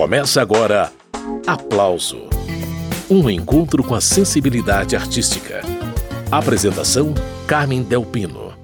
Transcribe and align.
Começa 0.00 0.40
agora 0.40 0.90
Aplauso 1.46 2.22
um 3.10 3.28
encontro 3.28 3.84
com 3.84 3.94
a 3.94 4.00
sensibilidade 4.00 4.96
artística. 4.96 5.60
Apresentação: 6.32 7.12
Carmen 7.46 7.82
Delpino. 7.82 8.54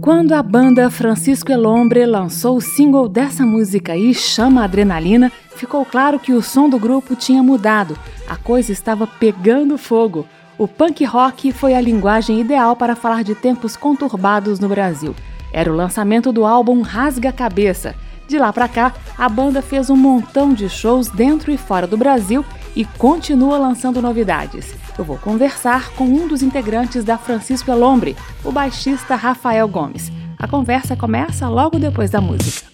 Quando 0.00 0.34
a 0.34 0.42
banda 0.44 0.88
Francisco 0.88 1.50
Elombre 1.50 2.06
lançou 2.06 2.58
o 2.58 2.60
single 2.60 3.08
dessa 3.08 3.44
música 3.44 3.96
e 3.96 4.14
Chama 4.14 4.62
Adrenalina, 4.62 5.32
ficou 5.56 5.84
claro 5.84 6.20
que 6.20 6.32
o 6.32 6.40
som 6.40 6.68
do 6.68 6.78
grupo 6.78 7.16
tinha 7.16 7.42
mudado, 7.42 7.98
a 8.28 8.36
coisa 8.36 8.70
estava 8.70 9.08
pegando 9.08 9.76
fogo. 9.76 10.24
O 10.56 10.68
punk 10.68 11.04
rock 11.04 11.50
foi 11.50 11.74
a 11.74 11.80
linguagem 11.80 12.40
ideal 12.40 12.76
para 12.76 12.94
falar 12.94 13.24
de 13.24 13.34
tempos 13.34 13.76
conturbados 13.76 14.60
no 14.60 14.68
Brasil. 14.68 15.12
Era 15.56 15.72
o 15.72 15.74
lançamento 15.74 16.30
do 16.30 16.46
álbum 16.46 16.82
Rasga 16.82 17.32
Cabeça 17.32 17.96
de 18.28 18.38
lá 18.38 18.52
para 18.52 18.66
cá, 18.66 18.92
a 19.16 19.28
banda 19.28 19.62
fez 19.62 19.88
um 19.88 19.96
montão 19.96 20.52
de 20.52 20.68
shows 20.68 21.08
dentro 21.08 21.52
e 21.52 21.56
fora 21.56 21.86
do 21.86 21.96
Brasil 21.96 22.44
e 22.74 22.84
continua 22.84 23.56
lançando 23.56 24.02
novidades. 24.02 24.74
Eu 24.98 25.04
vou 25.04 25.16
conversar 25.16 25.90
com 25.90 26.04
um 26.04 26.26
dos 26.26 26.42
integrantes 26.42 27.04
da 27.04 27.16
Francisco 27.16 27.70
Elombre, 27.70 28.16
o 28.44 28.50
baixista 28.50 29.14
Rafael 29.14 29.68
Gomes. 29.68 30.10
A 30.38 30.48
conversa 30.48 30.96
começa 30.96 31.48
logo 31.48 31.78
depois 31.78 32.10
da 32.10 32.20
música. 32.20 32.66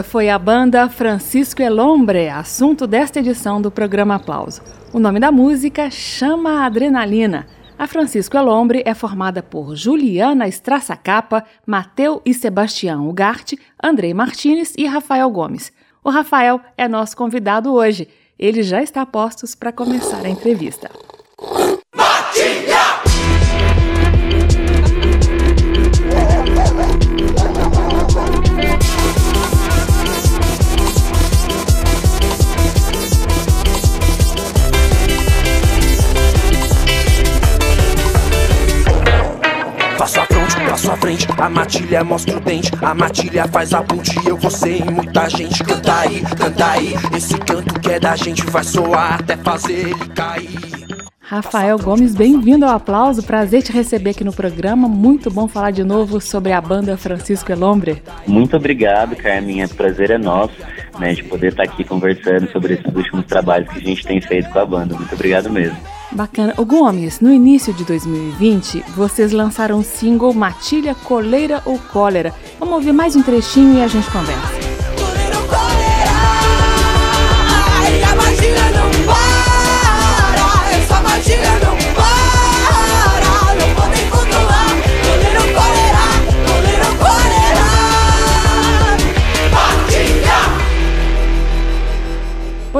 Essa 0.00 0.08
foi 0.08 0.30
a 0.30 0.38
banda 0.38 0.88
Francisco 0.88 1.60
Elombre, 1.60 2.30
assunto 2.30 2.86
desta 2.86 3.18
edição 3.18 3.60
do 3.60 3.70
programa 3.70 4.14
Aplauso. 4.14 4.62
O 4.94 4.98
nome 4.98 5.20
da 5.20 5.30
música 5.30 5.90
chama 5.90 6.64
Adrenalina. 6.64 7.46
A 7.78 7.86
Francisco 7.86 8.34
Elombre 8.34 8.82
é 8.86 8.94
formada 8.94 9.42
por 9.42 9.76
Juliana 9.76 10.46
Capa, 11.04 11.44
Mateu 11.66 12.22
e 12.24 12.32
Sebastião 12.32 13.10
Ugarte, 13.10 13.58
Andrei 13.84 14.14
Martinez 14.14 14.72
e 14.78 14.86
Rafael 14.86 15.28
Gomes. 15.28 15.70
O 16.02 16.08
Rafael 16.08 16.62
é 16.78 16.88
nosso 16.88 17.14
convidado 17.14 17.70
hoje. 17.70 18.08
Ele 18.38 18.62
já 18.62 18.82
está 18.82 19.04
postos 19.04 19.54
para 19.54 19.70
começar 19.70 20.24
a 20.24 20.30
entrevista. 20.30 20.90
Sua 40.80 40.96
frente. 40.96 41.26
A 41.36 41.48
matilha 41.48 42.02
mostra 42.02 42.36
o 42.36 42.40
dente, 42.40 42.72
a 42.80 42.94
matilha 42.94 43.46
faz 43.48 43.74
a 43.74 43.82
ponte. 43.82 44.16
Eu, 44.26 44.36
você 44.36 44.78
e 44.78 44.90
muita 44.90 45.28
gente. 45.28 45.62
Canta 45.62 46.00
aí, 46.00 46.22
canta 46.36 46.70
aí. 46.70 46.94
Esse 47.14 47.38
canto 47.38 47.78
que 47.78 47.90
é 47.90 48.00
da 48.00 48.16
gente 48.16 48.42
vai 48.46 48.64
soar 48.64 49.20
até 49.20 49.36
fazer 49.36 49.90
ele 49.90 50.08
cair. 50.14 50.58
Rafael 51.20 51.78
Gomes, 51.78 52.14
bem-vindo 52.14 52.64
ao 52.64 52.74
aplauso. 52.74 53.22
Prazer 53.22 53.62
te 53.62 53.70
receber 53.70 54.10
aqui 54.10 54.24
no 54.24 54.32
programa. 54.32 54.88
Muito 54.88 55.30
bom 55.30 55.46
falar 55.46 55.70
de 55.70 55.84
novo 55.84 56.20
sobre 56.20 56.50
a 56.50 56.60
banda 56.60 56.96
Francisco 56.96 57.52
Elombre. 57.52 58.02
Muito 58.26 58.56
obrigado, 58.56 59.14
Carmen. 59.14 59.62
É 59.62 59.68
prazer 59.68 60.10
é 60.10 60.18
nosso 60.18 60.54
né, 60.98 61.12
de 61.12 61.22
poder 61.22 61.48
estar 61.48 61.64
aqui 61.64 61.84
conversando 61.84 62.50
sobre 62.50 62.74
esses 62.74 62.92
últimos 62.92 63.26
trabalhos 63.26 63.68
que 63.68 63.78
a 63.78 63.82
gente 63.82 64.04
tem 64.04 64.20
feito 64.20 64.50
com 64.50 64.58
a 64.58 64.66
banda. 64.66 64.96
Muito 64.96 65.14
obrigado 65.14 65.50
mesmo. 65.50 65.78
Bacana. 66.12 66.54
O 66.56 66.64
Gomes, 66.64 67.20
no 67.20 67.32
início 67.32 67.72
de 67.72 67.84
2020, 67.84 68.84
vocês 68.96 69.32
lançaram 69.32 69.78
o 69.78 69.84
single 69.84 70.34
Matilha, 70.34 70.94
Coleira 70.94 71.62
ou 71.64 71.78
Cólera. 71.78 72.34
Vamos 72.58 72.74
ouvir 72.74 72.92
mais 72.92 73.14
um 73.16 73.22
trechinho 73.22 73.78
e 73.78 73.82
a 73.82 73.88
gente 73.88 74.10
conversa. 74.10 74.69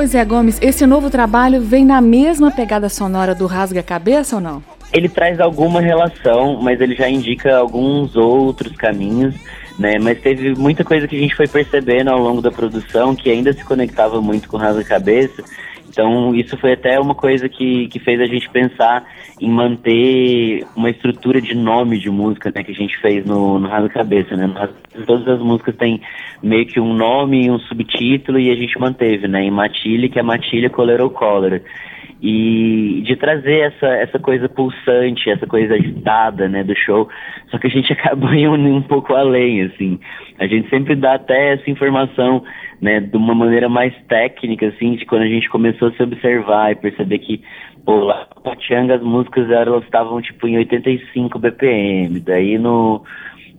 Pois 0.00 0.14
é, 0.14 0.25
Gomes, 0.25 0.58
esse 0.62 0.87
novo 0.87 1.11
trabalho 1.11 1.61
vem 1.61 1.85
na 1.85 2.00
mesma 2.00 2.50
pegada 2.50 2.88
sonora 2.88 3.35
do 3.35 3.44
Rasga 3.44 3.82
Cabeça 3.82 4.37
ou 4.37 4.41
não? 4.41 4.62
Ele 4.94 5.11
traz 5.11 5.38
alguma 5.38 5.79
relação, 5.79 6.58
mas 6.62 6.81
ele 6.81 6.97
já 6.97 7.06
indica 7.06 7.58
alguns 7.58 8.17
outros 8.17 8.75
caminhos, 8.75 9.35
né? 9.79 9.99
Mas 9.99 10.19
teve 10.19 10.55
muita 10.55 10.85
coisa 10.85 11.06
que 11.06 11.14
a 11.14 11.20
gente 11.20 11.37
foi 11.37 11.47
percebendo 11.47 12.08
ao 12.08 12.19
longo 12.19 12.41
da 12.41 12.50
produção 12.50 13.14
que 13.14 13.31
ainda 13.31 13.52
se 13.52 13.62
conectava 13.62 14.23
muito 14.23 14.49
com 14.49 14.56
Rasga 14.56 14.82
Cabeça 14.85 15.44
então, 15.90 16.32
isso 16.37 16.56
foi 16.56 16.72
até 16.72 17.00
uma 17.00 17.16
coisa 17.16 17.48
que, 17.48 17.88
que 17.88 17.98
fez 17.98 18.20
a 18.20 18.26
gente 18.26 18.48
pensar 18.48 19.04
em 19.40 19.50
manter 19.50 20.64
uma 20.76 20.88
estrutura 20.88 21.40
de 21.40 21.52
nome 21.52 21.98
de 21.98 22.08
música 22.08 22.52
né, 22.54 22.62
que 22.62 22.70
a 22.70 22.75
gente 22.75 22.96
fez 23.00 23.26
no, 23.26 23.58
no 23.58 23.69
Raso 23.69 23.88
Cabeça. 23.88 24.37
Né? 24.37 24.48
todas 25.04 25.26
as 25.26 25.40
músicas 25.40 25.75
têm 25.75 26.00
meio 26.40 26.64
que 26.66 26.78
um 26.78 26.94
nome 26.94 27.46
e 27.46 27.50
um 27.50 27.58
subtítulo 27.58 28.38
e 28.38 28.52
a 28.52 28.54
gente 28.54 28.78
manteve, 28.78 29.26
né? 29.26 29.42
Em 29.42 29.50
Matilha, 29.50 30.08
que 30.08 30.19
é 30.19 30.22
Matilha 30.22 30.70
Colera 30.70 31.02
ou 31.02 31.10
Cólera. 31.10 31.60
E 32.22 33.02
de 33.06 33.17
trazer 33.17 33.72
essa, 33.72 33.87
essa 33.87 34.19
coisa 34.19 34.49
pulsante, 34.49 35.31
essa 35.31 35.46
coisa 35.46 35.75
agitada, 35.75 36.49
né, 36.49 36.62
do 36.62 36.76
show. 36.76 37.08
Só 37.50 37.58
que 37.58 37.67
a 37.67 37.70
gente 37.70 37.93
acaba 37.94 38.34
indo 38.37 38.52
um 38.52 38.82
pouco 38.82 39.14
além, 39.14 39.62
assim. 39.62 39.99
A 40.38 40.46
gente 40.46 40.69
sempre 40.69 40.94
dá 40.94 41.14
até 41.14 41.55
essa 41.55 41.70
informação, 41.70 42.43
né, 42.81 43.00
de 43.00 43.17
uma 43.17 43.34
maneira 43.34 43.69
mais 43.69 43.94
técnica, 44.06 44.67
assim, 44.67 44.96
de 44.96 45.06
quando 45.06 45.22
a 45.22 45.28
gente 45.28 45.49
começou 45.49 45.88
a 45.88 45.93
se 45.93 46.02
observar 46.02 46.72
e 46.72 46.76
perceber 46.76 47.19
que, 47.19 47.43
pô, 47.84 47.96
lá 48.00 48.26
no 48.34 48.43
Pachanga 48.43 48.96
as 48.96 49.02
músicas 49.02 49.50
elas 49.50 49.82
estavam, 49.84 50.20
tipo, 50.20 50.46
em 50.46 50.58
85 50.58 51.38
BPM, 51.38 52.20
daí 52.20 52.58
no 52.58 53.02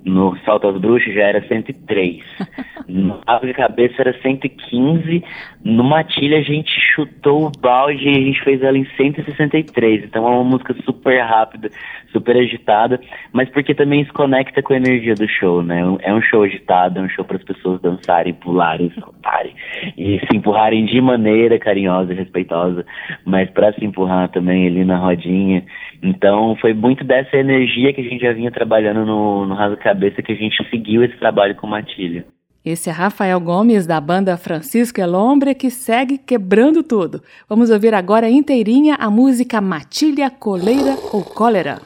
no 0.04 0.36
Salto 0.40 0.68
às 0.68 0.78
Bruxas 0.82 1.14
já 1.14 1.22
era 1.22 1.48
103. 1.48 2.24
no 2.88 3.22
Ave 3.26 3.54
Cabeça 3.54 3.96
era 4.00 4.20
115. 4.22 5.24
No 5.64 5.84
Matilha 5.84 6.40
a 6.40 6.42
gente 6.42 6.72
chutou 6.96 7.48
o 7.48 7.52
balde 7.52 8.08
e 8.08 8.10
a 8.10 8.22
gente 8.22 8.44
fez 8.44 8.62
ela 8.62 8.78
em 8.78 8.86
163. 8.98 10.04
Então 10.06 10.28
é 10.28 10.30
uma 10.30 10.44
música 10.44 10.76
super 10.84 11.20
rápida, 11.22 11.70
super 12.12 12.36
agitada, 12.36 13.00
mas 13.32 13.50
porque 13.50 13.74
também 13.74 14.06
se 14.06 14.12
conecta 14.12 14.62
com 14.62 14.74
a 14.74 14.78
energia 14.78 15.16
do 15.16 15.28
show, 15.28 15.64
né? 15.64 15.82
É 16.02 16.14
um 16.14 16.22
show 16.22 16.44
agitado, 16.44 17.00
é 17.00 17.02
um 17.02 17.10
show 17.10 17.24
para 17.26 17.38
as 17.38 17.44
pessoas 17.44 17.82
dançarem, 17.82 18.34
pularem, 18.34 18.92
saltarem 18.92 19.54
e 19.98 20.20
se 20.20 20.36
empurrarem 20.36 20.86
de 20.86 21.00
maneira 21.02 21.60
carinhosa 21.60 22.14
respeitosa, 22.14 22.86
mas 23.26 23.50
para 23.50 23.74
se 23.74 23.86
empurrar 23.86 24.30
também 24.30 24.68
ali 24.68 24.84
na 24.84 24.98
rodinha. 24.98 25.64
Então 26.02 26.56
foi 26.58 26.74
muito 26.74 27.04
dessa 27.04 27.38
energia 27.38 27.94
que 27.94 28.02
a 28.02 28.04
gente 28.04 28.22
já 28.22 28.34
vinha 28.34 28.52
trabalhando 28.52 29.06
no, 29.06 29.46
no 29.46 29.56
Rasa 29.56 29.78
Cabeça 29.78 30.22
que 30.22 30.32
a 30.32 30.36
gente 30.36 30.58
seguiu 30.70 31.04
esse 31.04 31.18
trabalho 31.18 31.56
com 31.56 31.68
Matilha. 31.68 32.26
Esse 32.64 32.92
é 32.92 32.94
Rafael 32.94 33.40
Gomes, 33.40 33.88
da 33.88 34.00
banda 34.00 34.38
Francisco 34.38 35.02
Elombre, 35.02 35.56
que 35.56 35.72
segue 35.72 36.20
quebrando 36.20 36.84
tudo. 36.84 37.24
Vamos 37.50 37.72
ouvir 37.72 37.92
agora 37.96 38.30
inteirinha 38.30 38.96
a 39.00 39.10
música 39.10 39.60
Matilha, 39.60 40.30
Coleira 40.30 40.96
ou 41.12 41.24
Cólera. 41.24 41.82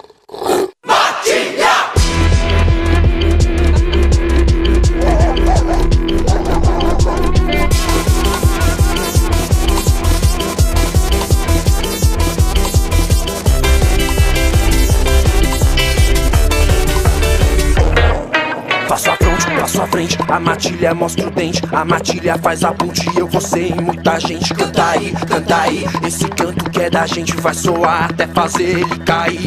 Frente, 19.96 20.18
a 20.28 20.42
matilha 20.42 20.94
mostra 20.94 21.26
o 21.26 21.32
dente, 21.32 21.62
a 21.72 21.86
matilha 21.86 22.38
faz 22.38 22.66
a 22.66 22.74
ponte 22.74 23.10
e 23.16 23.18
eu 23.18 23.30
ser 23.40 23.72
em 23.72 23.82
muita 23.82 24.20
gente. 24.20 24.54
Canta 24.54 24.90
aí, 24.90 25.14
canta 25.26 25.62
aí, 25.62 25.86
esse 26.06 26.28
canto 26.28 26.70
que 26.70 26.82
é 26.82 26.90
da 26.90 27.08
gente 27.08 27.34
vai 27.38 27.54
soar 27.54 28.10
até 28.10 28.28
fazer 28.28 28.80
ele 28.80 29.00
cair. 29.06 29.40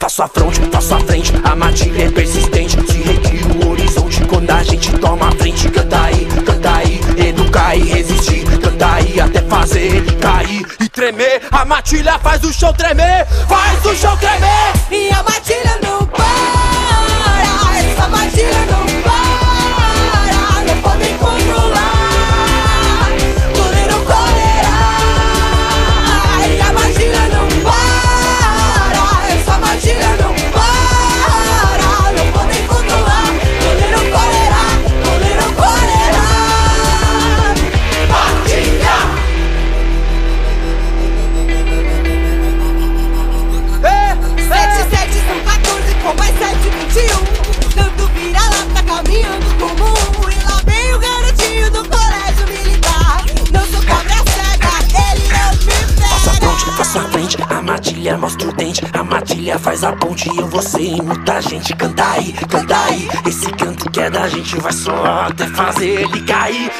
Passo 0.00 0.24
à 0.24 0.26
frente, 0.26 0.60
passo 0.62 0.94
à 0.96 0.98
frente, 0.98 1.32
a 1.44 1.54
matilha 1.54 2.06
é 2.06 2.10
persistente, 2.10 2.76
se 2.90 2.98
retira 3.02 3.46
o 3.54 3.70
horizonte 3.70 4.20
quando 4.24 4.50
a 4.50 4.64
gente 4.64 4.90
toma 4.98 5.28
a 5.28 5.30
frente. 5.30 5.68
Canta 5.68 6.02
aí, 6.06 6.26
canta 6.44 6.74
aí, 6.74 7.00
educar 7.28 7.76
e 7.76 7.82
resistir, 7.84 8.44
canta 8.58 8.94
aí 8.94 9.20
até 9.20 9.42
fazer 9.42 9.96
ele 9.96 10.12
cair 10.16 10.66
e 10.80 10.88
tremer. 10.88 11.40
A 11.52 11.64
matilha 11.64 12.18
faz 12.18 12.42
o 12.42 12.52
chão 12.52 12.72
tremer, 12.72 13.28
faz 13.48 13.84
o 13.86 13.94
chão 13.94 14.16
tremer. 14.16 14.72
E 14.90 15.08
a 15.12 15.22
matilha 15.22 15.78
não 15.84 16.04
para, 16.08 17.78
essa 17.78 18.08
matilha 18.08 18.66
não 18.66 18.82
matilha 18.82 18.91
ponte 60.62 60.82
e 60.82 61.02
muita 61.02 61.40
gente. 61.40 61.74
Canta 61.74 62.10
aí, 62.12 62.32
canta 62.48 62.84
aí, 62.84 63.08
esse 63.26 63.50
canto 63.52 63.90
que 63.90 64.00
é 64.00 64.10
da 64.10 64.28
gente 64.28 64.56
vai 64.60 64.72
só 64.72 65.26
até 65.26 65.46
fazer 65.48 66.02
ele 66.02 66.20
cair. 66.22 66.70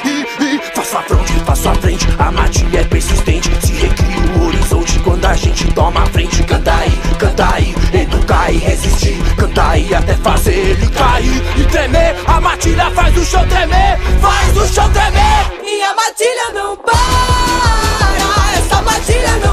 Faço 0.74 0.98
a 0.98 1.02
fronte, 1.02 1.32
faço 1.44 1.68
a 1.68 1.74
frente, 1.74 2.06
a 2.18 2.30
matilha 2.30 2.80
é 2.80 2.84
persistente, 2.84 3.50
se 3.66 3.72
recria 3.72 4.38
o 4.38 4.46
horizonte 4.46 4.98
quando 5.00 5.24
a 5.24 5.34
gente 5.34 5.72
toma 5.72 6.02
a 6.02 6.06
frente. 6.06 6.42
Canta 6.44 6.74
aí, 6.74 6.92
canta 7.18 7.54
aí, 7.54 7.74
educar 7.92 8.52
e 8.52 8.58
resistir, 8.58 9.16
canta 9.36 9.70
aí 9.70 9.94
até 9.94 10.14
fazer 10.14 10.54
ele 10.54 10.88
cair 10.88 11.42
e 11.56 11.64
tremer. 11.64 12.16
A 12.26 12.40
matilha 12.40 12.90
faz 12.90 13.16
o 13.16 13.24
chão 13.24 13.46
tremer, 13.48 13.98
faz 14.20 14.56
o 14.56 14.74
chão 14.74 14.90
tremer. 14.92 15.62
E 15.64 15.82
a 15.82 15.94
matilha 15.94 16.52
não 16.54 16.76
para, 16.76 18.58
essa 18.58 18.82
matilha 18.82 19.36
não 19.44 19.52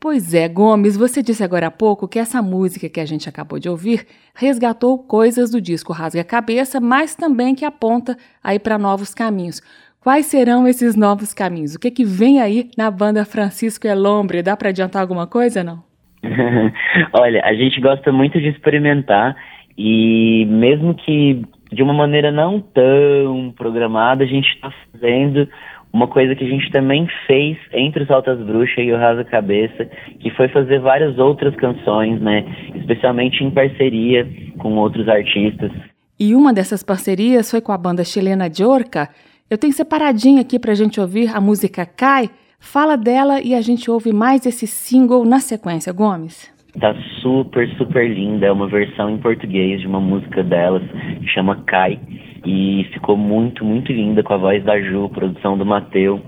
Pois 0.00 0.32
é, 0.32 0.48
Gomes, 0.48 0.96
você 0.96 1.22
disse 1.22 1.44
agora 1.44 1.66
há 1.66 1.70
pouco 1.70 2.08
que 2.08 2.18
essa 2.18 2.40
música 2.40 2.88
que 2.88 3.00
a 3.00 3.04
gente 3.04 3.28
acabou 3.28 3.58
de 3.58 3.68
ouvir 3.68 4.06
resgatou 4.34 4.98
coisas 4.98 5.50
do 5.50 5.60
disco 5.60 5.92
Rasga 5.92 6.22
a 6.22 6.24
Cabeça, 6.24 6.80
mas 6.80 7.14
também 7.14 7.54
que 7.54 7.66
aponta 7.66 8.16
aí 8.42 8.58
para 8.58 8.78
novos 8.78 9.12
caminhos. 9.12 9.60
Quais 10.00 10.24
serão 10.24 10.66
esses 10.66 10.96
novos 10.96 11.34
caminhos? 11.34 11.74
O 11.74 11.78
que, 11.78 11.90
que 11.90 12.02
vem 12.02 12.40
aí 12.40 12.70
na 12.78 12.90
banda 12.90 13.26
Francisco 13.26 13.86
Elombre? 13.86 14.42
Dá 14.42 14.56
para 14.56 14.70
adiantar 14.70 15.02
alguma 15.02 15.26
coisa, 15.26 15.62
não? 15.62 15.84
Olha, 17.12 17.42
a 17.44 17.52
gente 17.52 17.78
gosta 17.78 18.10
muito 18.10 18.40
de 18.40 18.48
experimentar 18.48 19.36
e 19.76 20.46
mesmo 20.48 20.94
que 20.94 21.42
de 21.70 21.82
uma 21.82 21.92
maneira 21.92 22.32
não 22.32 22.58
tão 22.58 23.52
programada, 23.54 24.24
a 24.24 24.26
gente 24.26 24.48
está 24.48 24.72
fazendo 24.90 25.46
uma 25.92 26.06
coisa 26.06 26.34
que 26.34 26.44
a 26.44 26.48
gente 26.48 26.70
também 26.70 27.08
fez 27.26 27.58
entre 27.72 28.04
os 28.04 28.10
Altas 28.10 28.38
Bruxas 28.40 28.78
e 28.78 28.92
o 28.92 28.96
Rasa 28.96 29.24
Cabeça, 29.24 29.88
que 30.20 30.30
foi 30.30 30.48
fazer 30.48 30.80
várias 30.80 31.18
outras 31.18 31.54
canções, 31.56 32.20
né? 32.20 32.44
Especialmente 32.76 33.42
em 33.42 33.50
parceria 33.50 34.26
com 34.58 34.76
outros 34.76 35.08
artistas. 35.08 35.72
E 36.18 36.34
uma 36.34 36.52
dessas 36.52 36.82
parcerias 36.82 37.50
foi 37.50 37.60
com 37.60 37.72
a 37.72 37.78
banda 37.78 38.04
chilena 38.04 38.48
Jorca. 38.52 39.08
Eu 39.48 39.58
tenho 39.58 39.72
separadinho 39.72 40.40
aqui 40.40 40.58
para 40.58 40.72
a 40.72 40.76
gente 40.76 41.00
ouvir 41.00 41.34
a 41.34 41.40
música 41.40 41.84
Cai. 41.84 42.30
Fala 42.60 42.96
dela 42.96 43.40
e 43.40 43.54
a 43.54 43.60
gente 43.60 43.90
ouve 43.90 44.12
mais 44.12 44.44
esse 44.44 44.66
single 44.66 45.24
na 45.24 45.40
sequência, 45.40 45.92
Gomes. 45.92 46.52
Tá 46.78 46.94
super, 47.20 47.68
super 47.76 48.08
linda. 48.08 48.46
É 48.46 48.52
uma 48.52 48.68
versão 48.68 49.10
em 49.10 49.18
português 49.18 49.80
de 49.80 49.86
uma 49.86 50.00
música 50.00 50.42
delas 50.44 50.82
que 51.20 51.26
chama 51.28 51.64
Cai. 51.66 51.98
E 52.44 52.86
ficou 52.92 53.16
muito, 53.16 53.64
muito 53.64 53.92
linda 53.92 54.22
com 54.22 54.34
a 54.34 54.38
voz 54.38 54.62
da 54.64 54.80
Ju, 54.80 55.08
produção 55.10 55.58
do 55.58 55.66
Mateu 55.66 56.20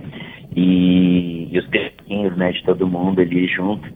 e, 0.54 1.49
e 1.50 1.59
os 1.59 1.66
pesquinhos, 1.66 2.37
né, 2.37 2.52
de 2.52 2.62
todo 2.64 2.87
mundo 2.87 3.21
ali 3.21 3.47
junto. 3.47 3.88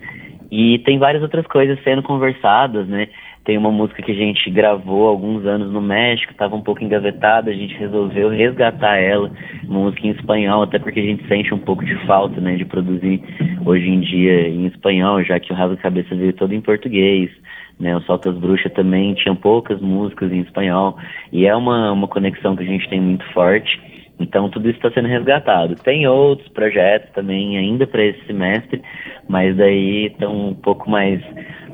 E 0.50 0.78
tem 0.80 0.98
várias 0.98 1.22
outras 1.22 1.46
coisas 1.46 1.82
sendo 1.82 2.02
conversadas, 2.02 2.86
né? 2.86 3.08
Tem 3.44 3.56
uma 3.56 3.70
música 3.70 4.02
que 4.02 4.10
a 4.10 4.14
gente 4.14 4.50
gravou 4.50 5.06
alguns 5.06 5.46
anos 5.46 5.70
no 5.72 5.80
México, 5.80 6.32
estava 6.32 6.56
um 6.56 6.62
pouco 6.62 6.82
engavetada, 6.82 7.50
a 7.50 7.54
gente 7.54 7.76
resolveu 7.76 8.28
resgatar 8.28 8.96
ela, 8.96 9.30
uma 9.64 9.84
música 9.84 10.06
em 10.06 10.10
espanhol, 10.10 10.62
até 10.62 10.80
porque 10.80 10.98
a 10.98 11.04
gente 11.04 11.26
sente 11.28 11.54
um 11.54 11.58
pouco 11.58 11.84
de 11.84 11.94
falta, 12.06 12.40
né, 12.40 12.56
de 12.56 12.64
produzir 12.64 13.22
hoje 13.64 13.88
em 13.88 14.00
dia 14.00 14.48
em 14.48 14.66
espanhol, 14.66 15.22
já 15.22 15.38
que 15.38 15.52
o 15.52 15.54
Rabo 15.54 15.76
Cabeça 15.76 16.14
veio 16.16 16.32
todo 16.32 16.52
em 16.54 16.60
português, 16.60 17.30
né, 17.78 17.96
o 17.96 18.00
Soltas 18.02 18.36
Bruxa 18.36 18.70
também 18.70 19.14
tinha 19.14 19.34
poucas 19.34 19.80
músicas 19.80 20.32
em 20.32 20.40
espanhol, 20.40 20.96
e 21.32 21.46
é 21.46 21.54
uma, 21.54 21.92
uma 21.92 22.08
conexão 22.08 22.56
que 22.56 22.62
a 22.62 22.66
gente 22.66 22.88
tem 22.88 23.00
muito 23.00 23.24
forte. 23.32 23.80
Então 24.18 24.48
tudo 24.48 24.68
isso 24.68 24.78
está 24.78 24.90
sendo 24.92 25.08
resgatado. 25.08 25.74
Tem 25.76 26.06
outros 26.06 26.48
projetos 26.48 27.10
também 27.12 27.58
ainda 27.58 27.86
para 27.86 28.02
esse 28.02 28.24
semestre, 28.26 28.82
mas 29.28 29.54
daí 29.56 30.06
estão 30.06 30.48
um 30.48 30.54
pouco 30.54 30.88
mais 30.88 31.20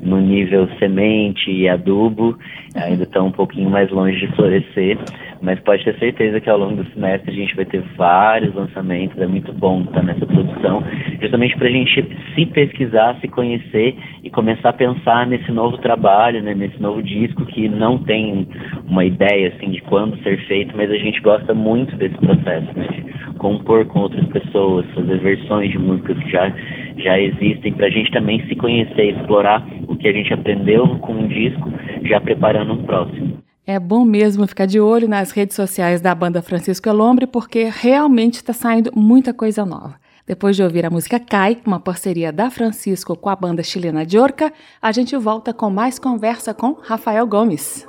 no 0.03 0.21
nível 0.21 0.69
semente 0.79 1.51
e 1.51 1.69
adubo, 1.69 2.37
ainda 2.75 3.05
estão 3.05 3.29
um 3.29 3.33
pouquinho 3.33 3.71
mais 3.71 3.89
longe 3.91 4.19
de 4.19 4.27
florescer, 4.35 4.99
mas 5.41 5.61
pode 5.61 5.85
ter 5.85 5.97
certeza 5.99 6.41
que 6.41 6.51
ao 6.51 6.59
longo 6.59 6.83
do 6.83 6.91
semestre 6.93 7.31
a 7.31 7.35
gente 7.35 7.55
vai 7.55 7.65
ter 7.65 7.83
vários 7.97 8.53
lançamentos, 8.55 9.17
é 9.21 9.27
muito 9.27 9.53
bom 9.53 9.83
estar 9.83 10.03
nessa 10.03 10.27
produção, 10.27 10.83
justamente 11.21 11.57
para 11.57 11.69
a 11.69 11.71
gente 11.71 12.07
se 12.35 12.47
pesquisar, 12.47 13.17
se 13.21 13.29
conhecer 13.29 13.97
e 14.25 14.31
começar 14.31 14.71
a 14.71 14.73
pensar 14.73 15.27
nesse 15.27 15.51
novo 15.53 15.79
trabalho, 15.79 16.43
né, 16.43 16.55
nesse 16.55 16.81
novo 16.81 17.03
disco 17.03 17.47
que 17.47 17.69
não 17.69 17.99
tem 17.99 18.49
uma 18.89 19.05
ideia 19.05 19.49
assim 19.49 19.71
de 19.71 19.81
quando 19.83 20.21
ser 20.23 20.37
feito, 20.47 20.77
mas 20.77 20.91
a 20.91 20.97
gente 20.97 21.21
gosta 21.21 21.55
muito 21.55 21.95
desse 21.97 22.17
processo, 22.19 22.67
né, 22.77 22.89
de 22.89 23.35
compor 23.39 23.85
com 23.87 24.01
outras 24.01 24.27
pessoas, 24.29 24.85
fazer 24.95 25.19
versões 25.19 25.71
de 25.71 25.79
músicas 25.79 26.19
que 26.19 26.31
já 26.31 26.53
já 26.97 27.19
existem 27.19 27.73
para 27.73 27.87
a 27.87 27.91
gente 27.91 28.11
também 28.11 28.47
se 28.47 28.55
conhecer, 28.57 29.17
explorar 29.17 29.67
o 29.89 29.97
que 29.97 30.09
a 30.09 30.13
gente 30.13 30.33
aprendeu 30.33 30.87
com 30.99 31.13
um 31.13 31.29
disco, 31.29 31.73
já 32.05 32.21
preparando 32.21 32.73
um 32.73 32.83
próximo. 32.85 33.39
É 33.67 33.79
bom 33.79 34.05
mesmo 34.05 34.47
ficar 34.47 34.67
de 34.67 34.81
olho 34.81 35.09
nas 35.09 35.31
redes 35.31 35.55
sociais 35.55 36.01
da 36.01 36.15
banda 36.15 36.43
Francisco 36.43 36.89
Elombre, 36.89 37.27
porque 37.27 37.71
realmente 37.73 38.35
está 38.35 38.53
saindo 38.53 38.91
muita 38.95 39.33
coisa 39.33 39.65
nova. 39.65 39.95
Depois 40.27 40.57
de 40.57 40.63
ouvir 40.63 40.85
a 40.85 40.91
música 40.91 41.21
Cai, 41.21 41.59
uma 41.65 41.81
parceria 41.81 42.33
da 42.33 42.51
Francisco 42.51 43.17
com 43.17 43.29
a 43.29 43.37
banda 43.37 43.63
chilena 43.63 44.07
Diorca, 44.07 44.53
a 44.81 44.91
gente 44.93 45.17
volta 45.17 45.53
com 45.53 45.71
mais 45.71 45.99
conversa 45.99 46.53
com 46.53 46.73
Rafael 46.83 47.27
Gomes. 47.27 47.87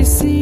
Escapar 0.00 0.20
a 0.20 0.24
mim. 0.24 0.41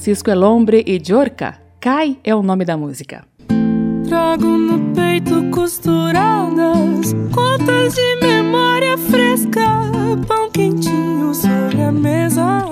Francisco 0.00 0.30
Elombre 0.30 0.82
e 0.86 0.98
Jorca, 0.98 1.60
Cai 1.78 2.16
é 2.24 2.34
o 2.34 2.42
nome 2.42 2.64
da 2.64 2.74
música. 2.74 3.22
Trago 4.08 4.46
no 4.46 4.94
peito 4.94 5.50
costuradas 5.50 7.12
contas 7.34 7.96
de 7.96 8.16
memória 8.16 8.96
fresca, 8.96 9.60
pão 10.26 10.50
quentinho 10.50 11.34
sobre 11.34 11.82
a 11.82 11.92
mesa. 11.92 12.64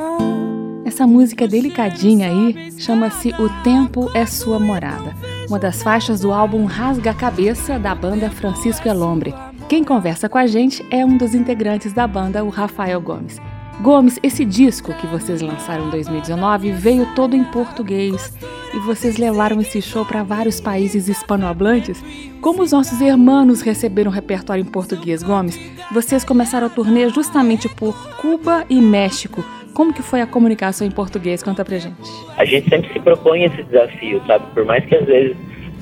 Essa 0.87 1.07
música 1.07 1.47
delicadinha 1.47 2.31
aí 2.31 2.73
chama-se 2.79 3.29
O 3.39 3.51
Tempo 3.63 4.11
é 4.15 4.25
Sua 4.25 4.59
Morada, 4.59 5.15
uma 5.51 5.59
das 5.59 5.83
faixas 5.83 6.21
do 6.21 6.33
álbum 6.33 6.65
Rasga 6.65 7.11
a 7.11 7.15
Cabeça 7.15 7.79
da 7.79 7.95
banda 7.95 8.31
Francisco 8.31 8.89
Elombre. 8.89 9.35
Quem 9.69 9.85
conversa 9.85 10.31
com 10.31 10.39
a 10.39 10.47
gente 10.47 10.83
é 10.91 11.05
um 11.05 11.19
dos 11.19 11.35
integrantes 11.35 11.93
da 11.93 12.07
banda, 12.07 12.43
o 12.43 12.49
Rafael 12.49 13.03
Gomes. 13.03 13.39
Gomes, 13.81 14.19
esse 14.25 14.45
disco 14.45 14.93
que 14.95 15.07
vocês 15.07 15.41
lançaram 15.41 15.87
em 15.87 15.91
2019 15.91 16.73
veio 16.73 17.07
todo 17.15 17.37
em 17.37 17.45
português 17.45 18.37
e 18.75 18.79
vocês 18.81 19.19
levaram 19.19 19.61
esse 19.61 19.81
show 19.81 20.05
para 20.05 20.25
vários 20.25 20.61
países 20.61 21.09
hispanohablantes. 21.09 22.05
Como 22.41 22.63
os 22.63 22.73
nossos 22.73 23.01
irmãos 23.01 23.61
receberam 23.61 24.11
repertório 24.11 24.63
em 24.63 24.69
português, 24.69 25.23
Gomes, 25.23 25.57
vocês 25.93 26.25
começaram 26.25 26.67
a 26.67 26.71
turnê 26.71 27.09
justamente 27.09 27.69
por 27.69 27.95
Cuba 28.17 28.65
e 28.69 28.81
México. 28.81 29.45
Como 29.73 29.95
que 29.95 30.03
foi 30.03 30.21
a 30.21 30.27
comunicação 30.27 30.85
em 30.85 30.91
português? 30.91 31.41
Conta 31.41 31.65
pra 31.65 31.79
gente. 31.79 32.11
A 32.37 32.45
gente 32.45 32.69
sempre 32.69 32.93
se 32.93 32.99
propõe 32.99 33.45
esse 33.45 33.63
desafio, 33.63 34.21
sabe? 34.27 34.45
Por 34.55 34.65
mais 34.65 34.85
que 34.87 34.97
às 34.97 35.07
vezes 35.07 35.37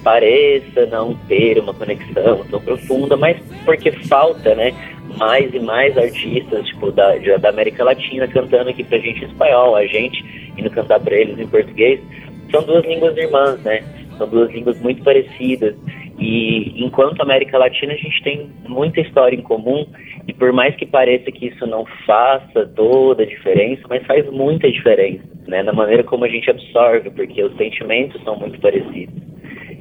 pareça 0.07 0.87
não 0.87 1.17
ter 1.27 1.59
uma 1.59 1.75
conexão 1.75 2.45
tão 2.49 2.61
profunda, 2.61 3.17
mas 3.17 3.37
porque 3.65 3.91
falta, 3.91 4.55
né? 4.55 4.73
mais 5.19 5.53
e 5.53 5.59
mais 5.59 5.99
artistas 5.99 6.65
tipo 6.67 6.93
da, 6.93 7.17
da 7.41 7.49
América 7.49 7.83
Latina 7.83 8.29
cantando 8.29 8.71
aqui 8.71 8.85
pra 8.85 8.99
gente 8.99 9.25
em 9.25 9.27
espanhol, 9.27 9.75
a 9.75 9.85
gente 9.87 10.53
indo 10.57 10.71
cantar 10.71 11.01
pra 11.01 11.17
eles 11.17 11.37
em 11.37 11.49
português. 11.49 12.01
São 12.53 12.63
duas 12.63 12.85
línguas 12.85 13.17
irmãs, 13.17 13.61
né? 13.65 13.83
São 14.17 14.29
duas 14.29 14.49
línguas 14.53 14.81
muito 14.81 15.03
parecidas. 15.03 15.75
E 16.21 16.85
enquanto 16.85 17.21
América 17.21 17.59
Latina 17.59 17.95
a 17.95 17.97
gente 17.97 18.23
tem 18.23 18.49
muita 18.69 19.01
história 19.01 19.35
em 19.35 19.43
comum 19.43 19.87
e 20.29 20.33
por 20.33 20.53
mais 20.53 20.77
que 20.77 20.87
pareça 20.87 21.33
que 21.33 21.47
isso 21.49 21.67
não 21.67 21.85
faça 22.07 22.65
toda 22.77 23.25
a 23.25 23.27
diferença, 23.27 23.83
mas 23.89 24.07
faz 24.07 24.25
muita 24.31 24.71
diferença, 24.71 25.25
né? 25.49 25.65
Na 25.65 25.73
maneira 25.73 26.05
como 26.05 26.25
a 26.25 26.29
gente 26.29 26.49
absorve, 26.49 27.11
porque 27.11 27.43
os 27.43 27.57
sentimentos 27.57 28.23
são 28.23 28.37
muito 28.37 28.61
parecidos. 28.61 29.27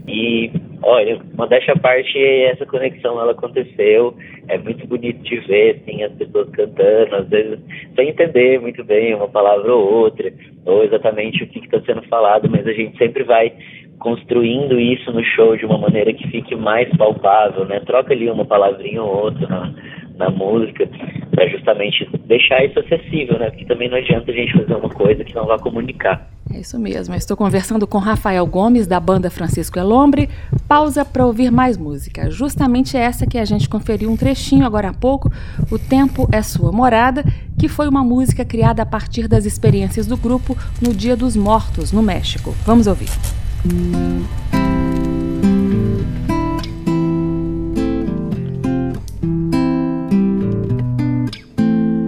E, 0.08 0.52
olha, 0.84 1.20
modéstia 1.36 1.74
à 1.74 1.80
parte, 1.80 2.18
essa 2.46 2.66
conexão 2.66 3.20
ela 3.20 3.32
aconteceu. 3.32 4.14
É 4.48 4.58
muito 4.58 4.86
bonito 4.88 5.22
de 5.24 5.40
ver, 5.42 5.82
assim, 5.82 6.04
as 6.04 6.12
pessoas 6.14 6.50
cantando, 6.52 7.16
às 7.16 7.28
vezes 7.28 7.60
sem 7.96 8.10
entender 8.10 8.60
muito 8.60 8.84
bem 8.84 9.16
uma 9.16 9.28
palavra 9.28 9.74
ou 9.74 10.04
outra, 10.04 10.32
ou 10.66 10.84
exatamente 10.84 11.44
o 11.44 11.48
que 11.48 11.60
está 11.60 11.82
sendo 11.82 12.04
falado, 12.04 12.50
mas 12.50 12.68
a 12.68 12.74
gente 12.74 12.98
sempre 12.98 13.24
vai 13.24 13.52
construindo 14.00 14.80
isso 14.80 15.12
no 15.12 15.24
show 15.24 15.56
de 15.58 15.66
uma 15.66 15.78
maneira 15.78 16.14
que 16.14 16.28
fique 16.28 16.56
mais 16.56 16.88
palpável, 16.98 17.66
né? 17.66 17.80
Troca 17.80 18.14
ali 18.14 18.30
uma 18.30 18.46
palavrinha 18.46 19.02
ou 19.02 19.24
outra 19.24 19.48
na, 19.48 19.74
na 20.18 20.30
música, 20.30 20.88
para 21.32 21.48
justamente 21.48 22.08
deixar 22.26 22.64
isso 22.64 22.80
acessível, 22.80 23.40
né? 23.40 23.50
Porque 23.50 23.66
também 23.66 23.90
não 23.90 23.98
adianta 23.98 24.32
a 24.32 24.36
gente 24.36 24.54
fazer 24.54 24.76
uma 24.76 24.90
coisa 24.90 25.24
que 25.24 25.34
não 25.34 25.46
vai 25.46 25.58
comunicar. 25.60 26.35
É 26.54 26.60
isso 26.60 26.78
mesmo. 26.78 27.16
Estou 27.16 27.36
conversando 27.36 27.88
com 27.88 27.98
Rafael 27.98 28.46
Gomes, 28.46 28.86
da 28.86 29.00
banda 29.00 29.30
Francisco 29.30 29.80
Elombre. 29.80 30.30
Pausa 30.68 31.04
para 31.04 31.26
ouvir 31.26 31.52
mais 31.52 31.76
música. 31.76 32.30
Justamente 32.30 32.96
essa 32.96 33.26
que 33.26 33.38
a 33.38 33.46
gente 33.46 33.68
conferiu 33.68 34.12
um 34.12 34.18
trechinho 34.18 34.66
agora 34.66 34.90
há 34.90 34.94
pouco, 34.94 35.32
O 35.72 35.80
Tempo 35.80 36.30
é 36.32 36.42
Sua 36.42 36.72
Morada, 36.72 37.26
que 37.58 37.68
foi 37.68 37.88
uma 37.88 38.04
música 38.04 38.46
criada 38.46 38.84
a 38.84 38.86
partir 38.86 39.28
das 39.28 39.46
experiências 39.46 40.06
do 40.06 40.16
grupo 40.16 40.56
no 40.80 40.94
Dia 40.94 41.16
dos 41.16 41.36
Mortos, 41.36 41.92
no 41.92 42.02
México. 42.02 42.56
Vamos 42.66 42.86
ouvir. 42.86 43.10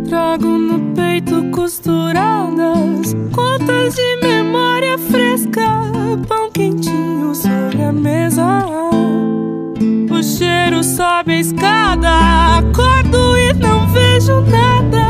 Trago 0.08 0.48
no 0.48 0.94
peito 0.94 1.50
costuradas 1.52 3.16
contas 3.34 3.96
de 3.96 4.27
sobe 11.18 11.34
a 11.34 11.40
escada, 11.40 12.10
acordo 12.58 13.38
e 13.38 13.54
não 13.54 13.88
vejo 13.88 14.42
nada. 14.42 15.08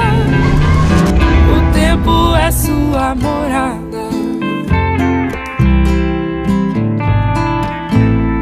O 1.53 1.73
tempo 1.73 2.35
é 2.35 2.51
sua 2.51 3.15
morada. 3.15 4.07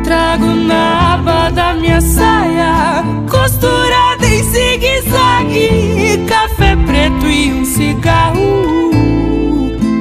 Trago 0.04 0.46
na 0.46 1.16
aba 1.16 1.50
da 1.50 1.74
minha 1.74 2.02
saia, 2.02 3.04
costurada 3.30 4.28
em 4.28 4.44
zigue-zague, 4.44 6.26
café 6.28 6.76
preto 6.86 7.26
e 7.26 7.54
um 7.54 7.66
cigarro. 7.66 8.66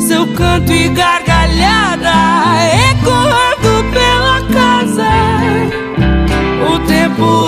Seu 0.00 0.27
canto 0.35 0.70
e 0.70 0.88
gargalhada 0.88 2.12
ecoando 2.90 3.54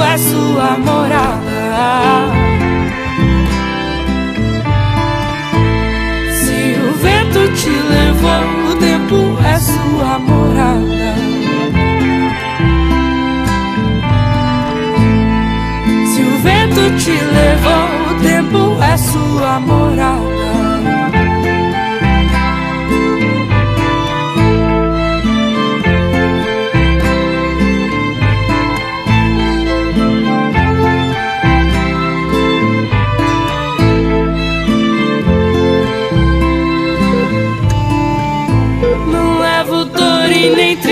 É 0.03 0.19
sua 0.19 0.79
morada. 0.79 1.61
Se 6.31 6.77
o 6.81 6.93
vento 6.95 7.53
te 7.55 7.69
levou, 7.69 8.45
o 8.71 8.77
tempo 8.77 9.39
é 9.45 9.59
sua 9.59 10.19
morada. 10.19 11.15
Se 16.15 16.23
o 16.23 16.39
vento 16.43 16.97
te 16.99 17.11
levou, 17.11 17.87
o 18.11 18.15
tempo 18.23 18.83
é 18.83 18.97
sua 18.97 19.61
morada. 19.61 20.36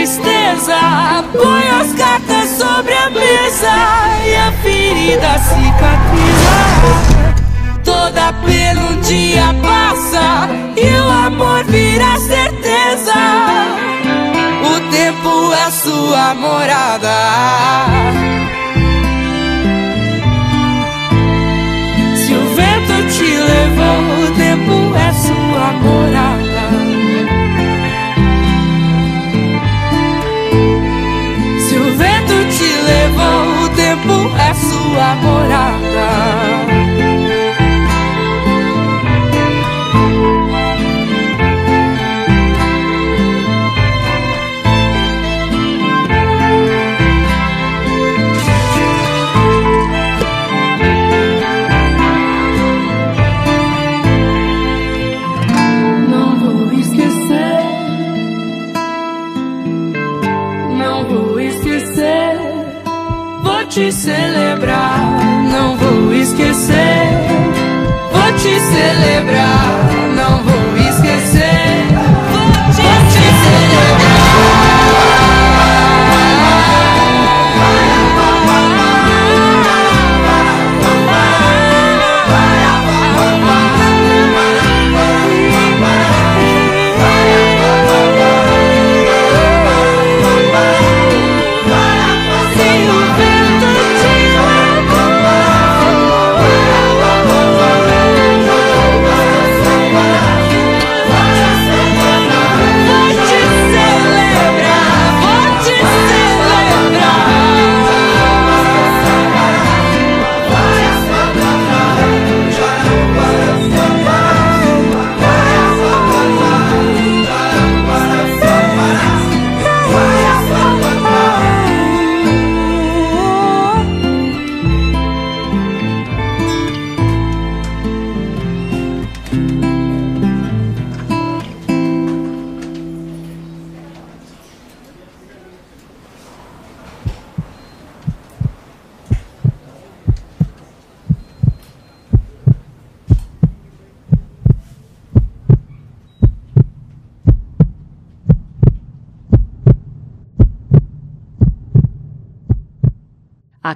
Tristeza. 0.04 1.24
Põe 1.32 1.68
as 1.80 1.92
cartas 1.94 2.50
sobre 2.50 2.92
a 2.92 3.08
mesa 3.08 3.72
e 4.26 4.36
a 4.36 4.52
ferida 4.62 5.38
cicatriza. 5.38 6.56
Toda 7.82 8.32
pena 8.44 8.82
um 8.82 9.00
dia 9.00 9.54
passa 9.62 10.48
e 10.76 11.00
o 11.00 11.10
amor 11.26 11.64
vira 11.64 12.18
certeza. 12.18 13.14
O 14.62 14.80
tempo 14.90 15.52
é 15.54 15.70
sua 15.70 16.34
morada. 16.34 17.16
Se 22.14 22.34
o 22.34 22.54
vento 22.54 23.08
te 23.10 23.36
levou, 23.36 24.00
o 24.22 24.30
tempo 24.36 24.94
é 24.96 25.12
sua 25.14 25.72
morada. 25.82 26.43
Tempo 33.74 34.30
é 34.38 34.54
sua 34.54 35.14
morada. 35.16 36.73
não 65.52 65.76
vou 65.76 66.14
esquecer. 66.14 67.08
Vou 68.12 68.32
te 68.32 68.60
celebrar. 68.60 69.93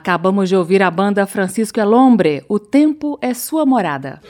Acabamos 0.08 0.48
de 0.48 0.56
ouvir 0.56 0.82
a 0.82 0.90
banda 0.90 1.26
Francisco 1.26 1.78
Elombre, 1.78 2.42
O 2.48 2.58
Tempo 2.58 3.18
é 3.20 3.34
Sua 3.34 3.66
Morada. 3.66 4.22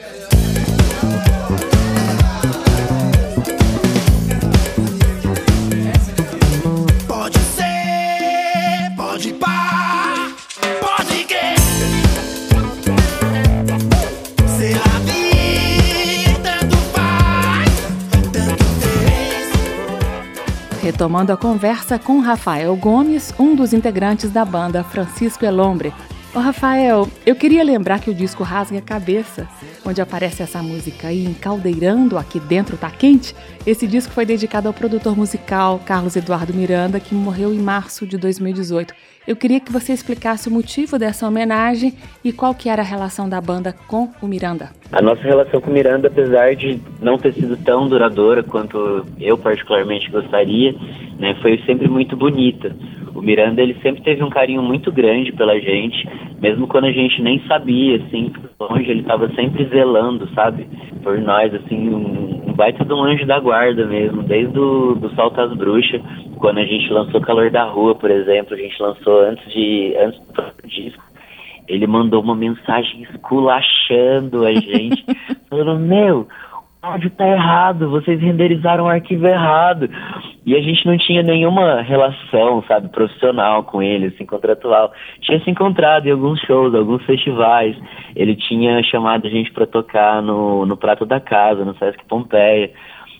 Retomando 20.99 21.33
a 21.33 21.37
conversa 21.37 21.97
com 21.97 22.19
Rafael 22.19 22.75
Gomes, 22.75 23.33
um 23.39 23.55
dos 23.55 23.73
integrantes 23.73 24.33
da 24.33 24.45
banda 24.45 24.83
Francisco 24.83 25.45
Elombre. 25.45 25.95
Ô 26.35 26.41
Rafael, 26.41 27.09
eu 27.25 27.37
queria 27.37 27.63
lembrar 27.63 28.01
que 28.01 28.11
o 28.11 28.15
disco 28.15 28.43
Rasga 28.43 28.79
a 28.79 28.83
Cabeça, 28.83 29.47
onde 29.85 30.01
aparece 30.01 30.43
essa 30.43 30.61
música 30.61 31.07
aí, 31.07 31.25
Encaldeirando, 31.25 32.19
Aqui 32.19 32.41
Dentro 32.41 32.77
Tá 32.77 32.91
Quente, 32.91 33.33
esse 33.65 33.87
disco 33.87 34.13
foi 34.13 34.27
dedicado 34.27 34.67
ao 34.67 34.75
produtor 34.75 35.17
musical 35.17 35.81
Carlos 35.87 36.17
Eduardo 36.17 36.53
Miranda, 36.53 36.99
que 36.99 37.15
morreu 37.15 37.55
em 37.55 37.61
março 37.61 38.05
de 38.05 38.19
2018. 38.19 38.93
Eu 39.29 39.37
queria 39.37 39.61
que 39.61 39.71
você 39.71 39.93
explicasse 39.93 40.49
o 40.49 40.51
motivo 40.51 40.99
dessa 40.99 41.29
homenagem 41.29 41.93
e 42.25 42.33
qual 42.33 42.55
que 42.55 42.71
era 42.71 42.81
a 42.81 42.85
relação 42.85 43.29
da 43.29 43.39
banda 43.43 43.75
com 43.87 44.09
o 44.23 44.27
Miranda. 44.27 44.71
A 44.91 45.03
nossa 45.03 45.21
relação 45.21 45.61
com 45.61 45.71
o 45.71 45.75
Miranda, 45.75 46.09
apesar 46.09 46.57
de 46.57 46.81
não 46.99 47.19
ter 47.19 47.35
sido 47.35 47.55
tão 47.59 47.87
duradoura 47.87 48.43
quanto 48.43 49.05
eu 49.21 49.37
particularmente 49.37 50.11
gostaria, 50.11 50.75
né, 51.19 51.37
foi 51.43 51.63
sempre 51.67 51.89
muito 51.89 52.17
bonita. 52.17 52.75
O 53.15 53.21
Miranda 53.21 53.61
ele 53.61 53.77
sempre 53.83 54.03
teve 54.03 54.25
um 54.25 54.31
carinho 54.31 54.63
muito 54.63 54.91
grande 54.91 55.31
pela 55.33 55.61
gente, 55.61 56.09
mesmo 56.41 56.67
quando 56.67 56.87
a 56.87 56.93
gente 56.93 57.21
nem 57.21 57.39
sabia, 57.47 57.97
assim, 57.97 58.33
longe 58.59 58.91
ele 58.91 59.01
estava 59.01 59.29
sempre 59.35 59.67
zelando, 59.67 60.27
sabe, 60.35 60.67
por 61.03 61.19
nós, 61.19 61.53
assim, 61.53 61.91
um, 61.91 62.49
um 62.49 62.53
baita 62.55 62.83
de 62.83 62.95
um 62.95 63.05
anjo 63.05 63.27
da 63.27 63.39
guarda 63.39 63.85
mesmo, 63.87 64.23
desde 64.23 64.59
o 64.59 64.95
do 64.95 65.15
Salto 65.15 65.39
às 65.39 65.53
Bruxas, 65.55 66.01
quando 66.39 66.59
a 66.59 66.65
gente 66.65 66.89
lançou 66.93 67.21
Calor 67.21 67.51
da 67.51 67.65
Rua, 67.65 67.95
por 67.95 68.11
exemplo, 68.11 68.55
a 68.55 68.59
gente 68.59 68.81
lançou 68.81 69.21
antes 69.21 69.53
de 69.53 69.95
antes 69.97 70.21
do 70.21 70.69
disco, 70.69 71.03
ele 71.69 71.87
mandou 71.87 72.23
uma 72.23 72.35
mensagem 72.35 73.03
esculachando 73.03 74.47
a 74.47 74.53
gente, 74.53 75.05
falando, 75.51 75.81
meu, 75.81 76.27
o 76.81 76.87
áudio 76.87 77.11
tá 77.11 77.27
errado, 77.27 77.91
vocês 77.91 78.21
renderizaram 78.21 78.85
o 78.85 78.89
arquivo 78.89 79.27
errado. 79.27 79.91
E 80.47 80.55
a 80.55 80.63
gente 80.63 80.87
não 80.87 80.97
tinha 80.97 81.23
nenhuma 81.23 81.83
relação, 81.83 82.63
sabe, 82.69 82.89
profissional 82.89 83.65
com 83.65 83.83
ele, 83.83 84.07
assim, 84.07 84.25
contratual. 84.25 84.93
Tinha 85.21 85.41
se 85.41 85.51
encontrado 85.51 86.07
em 86.07 86.13
alguns 86.13 86.41
shows, 86.43 86.75
alguns 86.75 87.05
festivais. 87.05 87.77
Ele 88.15 88.37
tinha 88.37 88.83
chamado 88.85 89.27
a 89.27 89.31
gente 89.31 89.53
para 89.53 89.67
tocar 89.67 90.23
no, 90.23 90.65
no 90.65 90.77
Prato 90.77 91.05
da 91.05 91.19
Casa, 91.19 91.65
no 91.65 91.77
Sesc 91.77 92.03
Pompeia. 92.07 92.71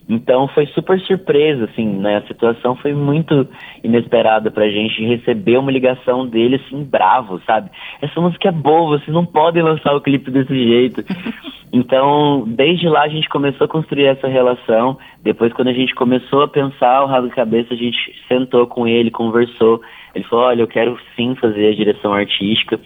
Então 0.09 0.49
foi 0.49 0.67
super 0.69 0.99
surpresa, 1.01 1.65
assim, 1.67 1.87
né? 1.87 2.17
A 2.17 2.27
situação 2.27 2.75
foi 2.77 2.95
muito 2.95 3.47
inesperada 3.85 4.51
pra 4.51 4.69
gente 4.69 5.05
receber 5.05 5.59
uma 5.59 5.71
ligação 5.71 6.27
dele, 6.27 6.57
assim, 6.57 6.83
bravo, 6.83 7.41
sabe? 7.47 7.71
Essa 8.01 8.19
música 8.19 8.49
é 8.49 8.53
boa, 8.53 8.99
vocês 8.99 9.15
não 9.15 9.27
podem 9.27 9.63
lançar 9.63 9.95
o 9.95 10.01
clipe 10.01 10.31
desse 10.31 10.55
jeito. 10.55 11.05
Então, 11.71 12.45
desde 12.47 12.89
lá 12.89 13.03
a 13.03 13.09
gente 13.09 13.29
começou 13.29 13.67
a 13.67 13.69
construir 13.69 14.07
essa 14.07 14.27
relação. 14.27 14.97
Depois, 15.23 15.53
quando 15.53 15.69
a 15.69 15.73
gente 15.75 15.95
começou 15.95 16.43
a 16.43 16.49
pensar 16.49 17.03
o 17.03 17.07
rasgo 17.07 17.29
cabeça, 17.29 17.75
a 17.75 17.77
gente 17.77 17.99
sentou 18.27 18.67
com 18.67 18.87
ele, 18.87 19.11
conversou. 19.11 19.83
Ele 20.15 20.25
falou, 20.25 20.47
olha, 20.47 20.63
eu 20.63 20.67
quero 20.67 20.99
sim 21.15 21.35
fazer 21.35 21.69
a 21.69 21.75
direção 21.75 22.15
artística. 22.15 22.81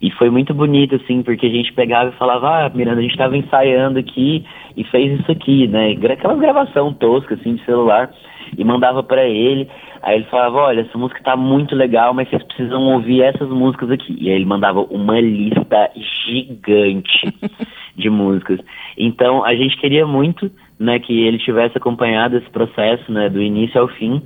E 0.00 0.10
foi 0.12 0.30
muito 0.30 0.54
bonito, 0.54 0.94
assim, 0.94 1.22
porque 1.22 1.46
a 1.46 1.50
gente 1.50 1.72
pegava 1.74 2.08
e 2.08 2.18
falava, 2.18 2.66
ah, 2.66 2.70
Miranda, 2.70 3.00
a 3.00 3.02
gente 3.02 3.12
estava 3.12 3.36
ensaiando 3.36 3.98
aqui 3.98 4.44
e 4.76 4.82
fez 4.84 5.20
isso 5.20 5.30
aqui, 5.30 5.68
né? 5.68 5.92
Aquela 5.92 6.36
gravação 6.36 6.92
tosca, 6.94 7.34
assim, 7.34 7.56
de 7.56 7.64
celular, 7.66 8.10
e 8.56 8.64
mandava 8.64 9.02
para 9.02 9.24
ele. 9.28 9.68
Aí 10.02 10.16
ele 10.16 10.24
falava, 10.24 10.56
olha, 10.56 10.80
essa 10.80 10.96
música 10.96 11.22
tá 11.22 11.36
muito 11.36 11.74
legal, 11.74 12.14
mas 12.14 12.28
vocês 12.30 12.42
precisam 12.44 12.82
ouvir 12.94 13.22
essas 13.22 13.50
músicas 13.50 13.90
aqui. 13.90 14.16
E 14.18 14.30
aí 14.30 14.36
ele 14.36 14.46
mandava 14.46 14.80
uma 14.80 15.20
lista 15.20 15.90
gigante 16.26 17.34
de 17.94 18.08
músicas. 18.08 18.58
Então, 18.96 19.44
a 19.44 19.54
gente 19.54 19.76
queria 19.76 20.06
muito, 20.06 20.50
né, 20.78 20.98
que 20.98 21.12
ele 21.12 21.38
tivesse 21.38 21.76
acompanhado 21.76 22.38
esse 22.38 22.48
processo, 22.48 23.12
né, 23.12 23.28
do 23.28 23.42
início 23.42 23.78
ao 23.78 23.88
fim. 23.88 24.22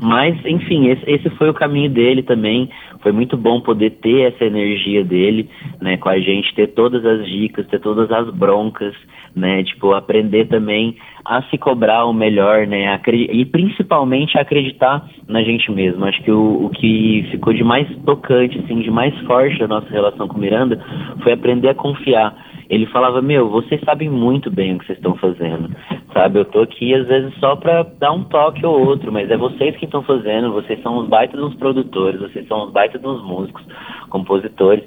Mas, 0.00 0.34
enfim, 0.46 0.88
esse, 0.88 1.02
esse 1.10 1.28
foi 1.30 1.50
o 1.50 1.54
caminho 1.54 1.90
dele 1.90 2.22
também. 2.22 2.70
Foi 3.02 3.12
muito 3.12 3.36
bom 3.36 3.60
poder 3.60 3.90
ter 4.02 4.32
essa 4.32 4.44
energia 4.44 5.04
dele, 5.04 5.48
né, 5.80 5.98
com 5.98 6.08
a 6.08 6.18
gente, 6.18 6.54
ter 6.54 6.68
todas 6.68 7.04
as 7.04 7.26
dicas, 7.26 7.66
ter 7.66 7.80
todas 7.80 8.10
as 8.10 8.30
broncas, 8.30 8.94
né, 9.36 9.62
tipo, 9.62 9.92
aprender 9.92 10.46
também 10.46 10.96
a 11.24 11.42
se 11.44 11.58
cobrar 11.58 12.06
o 12.06 12.14
melhor, 12.14 12.66
né, 12.66 12.98
e 13.30 13.44
principalmente 13.44 14.38
acreditar 14.38 15.06
na 15.28 15.42
gente 15.42 15.70
mesmo. 15.70 16.04
Acho 16.06 16.22
que 16.22 16.30
o, 16.30 16.64
o 16.64 16.70
que 16.70 17.26
ficou 17.30 17.52
de 17.52 17.62
mais 17.62 17.86
tocante, 18.04 18.58
assim, 18.58 18.80
de 18.80 18.90
mais 18.90 19.16
forte 19.20 19.58
da 19.58 19.68
nossa 19.68 19.88
relação 19.90 20.26
com 20.26 20.38
Miranda 20.38 20.82
foi 21.22 21.32
aprender 21.32 21.68
a 21.68 21.74
confiar 21.74 22.34
ele 22.70 22.86
falava, 22.86 23.20
meu, 23.20 23.50
vocês 23.50 23.80
sabem 23.84 24.08
muito 24.08 24.48
bem 24.48 24.74
o 24.74 24.78
que 24.78 24.86
vocês 24.86 24.98
estão 24.98 25.16
fazendo, 25.16 25.74
sabe? 26.14 26.38
Eu 26.38 26.44
tô 26.44 26.60
aqui 26.60 26.94
às 26.94 27.04
vezes 27.08 27.34
só 27.40 27.56
pra 27.56 27.82
dar 27.82 28.12
um 28.12 28.22
toque 28.22 28.64
ou 28.64 28.86
outro, 28.86 29.10
mas 29.10 29.28
é 29.28 29.36
vocês 29.36 29.76
que 29.76 29.86
estão 29.86 30.04
fazendo, 30.04 30.52
vocês 30.52 30.80
são 30.80 30.98
os 30.98 31.08
baitas 31.08 31.40
dos 31.40 31.54
produtores, 31.56 32.20
vocês 32.20 32.46
são 32.46 32.66
os 32.66 32.72
baitas 32.72 33.02
dos 33.02 33.20
músicos, 33.24 33.64
compositores. 34.08 34.84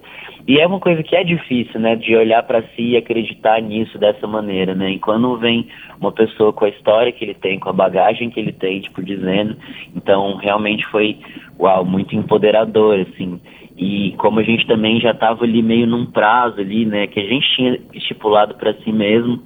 E 0.47 0.59
é 0.59 0.65
uma 0.67 0.79
coisa 0.79 1.03
que 1.03 1.13
é 1.13 1.25
difícil, 1.25 1.79
né, 1.79 1.97
de 1.97 2.15
olhar 2.15 2.43
para 2.43 2.61
si 2.75 2.91
e 2.91 2.97
acreditar 2.97 3.61
nisso 3.61 3.97
dessa 3.97 4.25
maneira, 4.27 4.73
né? 4.73 4.91
E 4.91 4.99
quando 4.99 5.37
vem 5.37 5.67
uma 5.99 6.11
pessoa 6.11 6.53
com 6.53 6.63
a 6.63 6.69
história 6.69 7.11
que 7.11 7.25
ele 7.25 7.33
tem, 7.33 7.59
com 7.59 7.69
a 7.69 7.73
bagagem 7.73 8.29
que 8.29 8.39
ele 8.39 8.53
tem, 8.53 8.79
tipo, 8.79 9.01
dizendo, 9.03 9.57
então 9.93 10.37
realmente 10.37 10.85
foi, 10.87 11.17
uau, 11.59 11.85
muito 11.85 12.15
empoderador, 12.15 12.99
assim. 12.99 13.41
E 13.77 14.13
como 14.17 14.39
a 14.39 14.43
gente 14.43 14.67
também 14.67 14.99
já 14.99 15.11
estava 15.11 15.43
ali 15.43 15.61
meio 15.61 15.87
num 15.87 16.05
prazo 16.05 16.59
ali, 16.59 16.85
né, 16.85 17.07
que 17.07 17.19
a 17.19 17.25
gente 17.25 17.47
tinha 17.55 17.79
estipulado 17.93 18.55
para 18.55 18.73
si 18.75 18.91
mesmo 18.91 19.41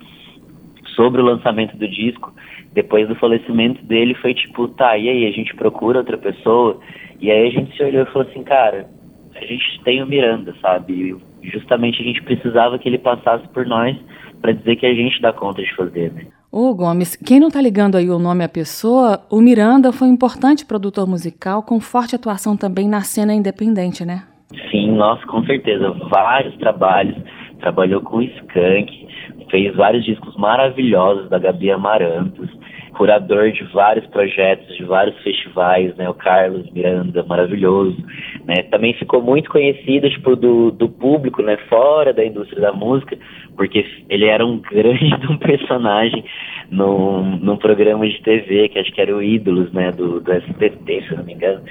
sobre 0.96 1.22
o 1.22 1.26
lançamento 1.26 1.78
do 1.78 1.88
disco, 1.88 2.34
depois 2.74 3.08
do 3.08 3.16
falecimento 3.16 3.84
dele 3.86 4.14
foi 4.16 4.34
tipo, 4.34 4.68
tá, 4.68 4.98
e 4.98 5.10
aí 5.10 5.26
a 5.28 5.32
gente 5.32 5.56
procura 5.56 6.00
outra 6.00 6.18
pessoa? 6.18 6.80
E 7.20 7.32
aí 7.32 7.48
a 7.48 7.52
gente 7.52 7.76
se 7.76 7.84
olhou 7.84 8.04
e 8.04 8.12
falou 8.12 8.28
assim, 8.28 8.44
cara, 8.44 8.90
a 9.36 9.46
gente 9.46 9.82
tem 9.84 10.04
o 10.04 10.08
Miranda, 10.08 10.54
sabe? 10.62 11.18
E 11.42 11.50
justamente 11.50 12.02
a 12.02 12.06
gente 12.06 12.22
precisava 12.24 12.78
que 12.78 12.90
ele 12.90 12.98
passasse 12.98 13.48
por 13.50 13.66
nós 13.66 13.96
para 14.42 14.52
dizer 14.52 14.76
que 14.76 14.86
a 14.86 14.94
gente 14.94 15.22
dá 15.22 15.32
conta 15.32 15.62
de 15.62 15.74
fazer, 15.76 16.12
né? 16.12 16.26
Ô 16.50 16.74
Gomes, 16.74 17.16
quem 17.18 17.42
não 17.42 17.50
tá 17.50 17.62
ligando 17.62 17.98
aí 17.98 18.10
o 18.10 18.18
nome 18.18 18.42
à 18.42 18.48
pessoa, 18.48 19.20
o 19.30 19.42
Miranda 19.42 19.92
foi 19.92 20.08
um 20.08 20.14
importante 20.14 20.66
produtor 20.66 21.06
musical 21.06 21.62
com 21.62 21.78
forte 21.82 22.16
atuação 22.16 22.56
também 22.56 22.88
na 22.88 23.02
cena 23.02 23.34
independente, 23.34 24.06
né? 24.06 24.24
Sim, 24.72 24.92
nossa, 24.94 25.26
com 25.28 25.44
certeza. 25.44 25.92
Vários 26.10 26.56
trabalhos. 26.58 27.18
Trabalhou 27.60 28.02
com 28.02 28.22
Skank, 28.22 29.08
fez 29.52 29.76
vários 29.76 30.06
discos 30.06 30.36
maravilhosos 30.38 31.30
da 31.30 31.38
Gabi 31.38 31.70
Amarantos, 31.70 32.50
curador 32.98 33.52
de 33.52 33.64
vários 33.66 34.06
projetos, 34.08 34.76
de 34.76 34.84
vários 34.84 35.18
festivais, 35.24 35.96
né? 35.96 36.10
O 36.10 36.14
Carlos 36.14 36.70
Miranda, 36.72 37.24
maravilhoso, 37.24 37.98
né? 38.46 38.64
Também 38.72 38.94
ficou 38.94 39.22
muito 39.22 39.50
conhecido, 39.50 40.10
tipo, 40.10 40.36
do, 40.36 40.72
do 40.72 40.88
público, 40.88 41.42
né? 41.42 41.58
Fora 41.70 42.14
da 42.14 42.26
indústria 42.26 42.62
da 42.62 42.74
música, 42.74 43.18
porque 43.58 43.86
ele 44.10 44.26
era 44.26 44.46
um 44.46 44.60
grande 44.72 45.28
um 45.30 45.38
personagem 45.38 46.24
num, 46.70 47.38
num 47.38 47.58
programa 47.58 48.08
de 48.08 48.22
TV, 48.22 48.70
que 48.70 48.80
acho 48.80 48.92
que 48.92 49.02
era 49.02 49.16
o 49.16 49.24
Ídolos, 49.24 49.72
né? 49.72 49.92
Do, 49.92 50.20
do 50.20 50.32
SBT, 50.32 51.04
se 51.08 51.16
não 51.16 51.24
me 51.24 51.34
engano. 51.34 51.62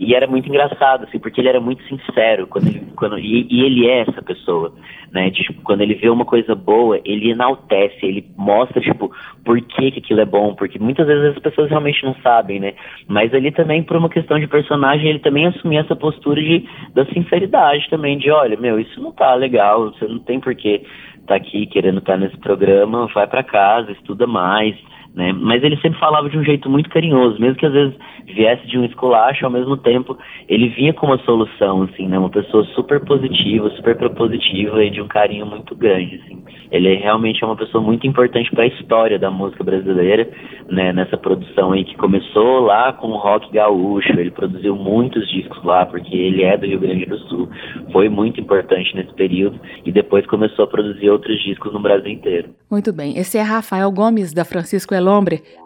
E 0.00 0.14
era 0.14 0.26
muito 0.26 0.48
engraçado, 0.48 1.04
assim, 1.04 1.18
porque 1.18 1.40
ele 1.40 1.48
era 1.48 1.60
muito 1.60 1.82
sincero, 1.84 2.46
quando 2.46 2.68
ele, 2.68 2.82
quando, 2.96 3.18
e, 3.18 3.46
e 3.50 3.64
ele 3.64 3.86
é 3.86 4.00
essa 4.00 4.22
pessoa, 4.22 4.72
né? 5.12 5.30
Tipo, 5.30 5.62
quando 5.62 5.82
ele 5.82 5.94
vê 5.94 6.08
uma 6.08 6.24
coisa 6.24 6.54
boa, 6.54 7.00
ele 7.04 7.30
enaltece, 7.30 7.98
ele 8.02 8.24
mostra, 8.36 8.80
tipo, 8.80 9.10
por 9.44 9.60
que, 9.60 9.90
que 9.90 9.98
aquilo 9.98 10.20
é 10.20 10.26
bom, 10.26 10.54
porque 10.54 10.78
muitas 10.78 11.06
vezes 11.06 11.36
as 11.36 11.42
pessoas 11.42 11.68
realmente 11.68 12.04
não 12.04 12.14
sabem, 12.22 12.60
né? 12.60 12.74
Mas 13.06 13.32
ele 13.32 13.50
também, 13.50 13.82
por 13.82 13.96
uma 13.96 14.08
questão 14.08 14.38
de 14.38 14.46
personagem, 14.46 15.08
ele 15.08 15.18
também 15.18 15.46
assumia 15.46 15.80
essa 15.80 15.96
postura 15.96 16.40
de, 16.40 16.64
da 16.94 17.04
sinceridade 17.06 17.88
também, 17.90 18.16
de 18.16 18.30
olha, 18.30 18.56
meu, 18.56 18.78
isso 18.78 19.00
não 19.00 19.12
tá 19.12 19.34
legal, 19.34 19.92
você 19.92 20.06
não 20.06 20.18
tem 20.18 20.40
porquê 20.40 20.82
tá 21.28 21.36
aqui 21.36 21.66
querendo 21.66 21.98
estar 21.98 22.14
tá 22.14 22.18
nesse 22.18 22.36
programa, 22.38 23.06
vai 23.14 23.26
para 23.26 23.44
casa, 23.44 23.92
estuda 23.92 24.26
mais, 24.26 24.37
mais 24.38 24.74
né? 25.14 25.32
Mas 25.32 25.62
ele 25.62 25.76
sempre 25.78 25.98
falava 25.98 26.28
de 26.28 26.38
um 26.38 26.44
jeito 26.44 26.68
muito 26.70 26.88
carinhoso, 26.90 27.40
mesmo 27.40 27.56
que 27.56 27.66
às 27.66 27.72
vezes 27.72 27.94
viesse 28.26 28.66
de 28.66 28.78
um 28.78 28.84
esculacho, 28.84 29.44
ao 29.44 29.50
mesmo 29.50 29.76
tempo 29.76 30.16
ele 30.48 30.68
vinha 30.68 30.92
com 30.92 31.06
uma 31.06 31.18
solução, 31.18 31.82
assim, 31.82 32.06
né? 32.06 32.18
Uma 32.18 32.30
pessoa 32.30 32.64
super 32.74 33.04
positiva, 33.04 33.70
super 33.70 33.96
propositiva 33.96 34.84
e 34.84 34.90
de 34.90 35.00
um 35.00 35.08
carinho 35.08 35.46
muito 35.46 35.74
grande, 35.74 36.20
assim. 36.22 36.42
Ele 36.70 36.94
realmente 36.96 37.42
é 37.42 37.46
uma 37.46 37.56
pessoa 37.56 37.82
muito 37.82 38.06
importante 38.06 38.50
para 38.50 38.64
a 38.64 38.66
história 38.66 39.18
da 39.18 39.30
música 39.30 39.64
brasileira, 39.64 40.28
né? 40.68 40.92
Nessa 40.92 41.16
produção 41.16 41.72
aí 41.72 41.84
que 41.84 41.96
começou 41.96 42.60
lá 42.60 42.92
com 42.92 43.08
o 43.08 43.16
rock 43.16 43.50
gaúcho, 43.52 44.12
ele 44.12 44.30
produziu 44.30 44.76
muitos 44.76 45.28
discos 45.30 45.62
lá, 45.64 45.86
porque 45.86 46.14
ele 46.14 46.42
é 46.42 46.56
do 46.56 46.66
Rio 46.66 46.80
Grande 46.80 47.06
do 47.06 47.18
Sul, 47.28 47.48
foi 47.92 48.08
muito 48.08 48.40
importante 48.40 48.94
nesse 48.94 49.12
período 49.14 49.58
e 49.84 49.90
depois 49.90 50.26
começou 50.26 50.64
a 50.64 50.68
produzir 50.68 51.10
outros 51.10 51.42
discos 51.42 51.72
no 51.72 51.80
Brasil 51.80 52.10
inteiro. 52.10 52.50
Muito 52.70 52.92
bem, 52.92 53.16
esse 53.16 53.38
é 53.38 53.42
Rafael 53.42 53.90
Gomes, 53.90 54.32
da 54.32 54.44
Francisco 54.44 54.94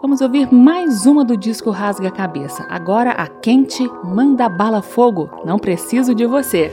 Vamos 0.01 0.21
ouvir 0.21 0.53
mais 0.53 1.07
uma 1.07 1.25
do 1.25 1.37
disco 1.37 1.71
Rasga 1.71 2.09
a 2.09 2.11
Cabeça. 2.11 2.66
Agora 2.68 3.11
a 3.11 3.27
quente 3.27 3.88
manda 4.05 4.49
bala 4.49 4.83
fogo. 4.83 5.31
Não 5.45 5.59
preciso 5.59 6.14
de 6.14 6.27
você. 6.27 6.73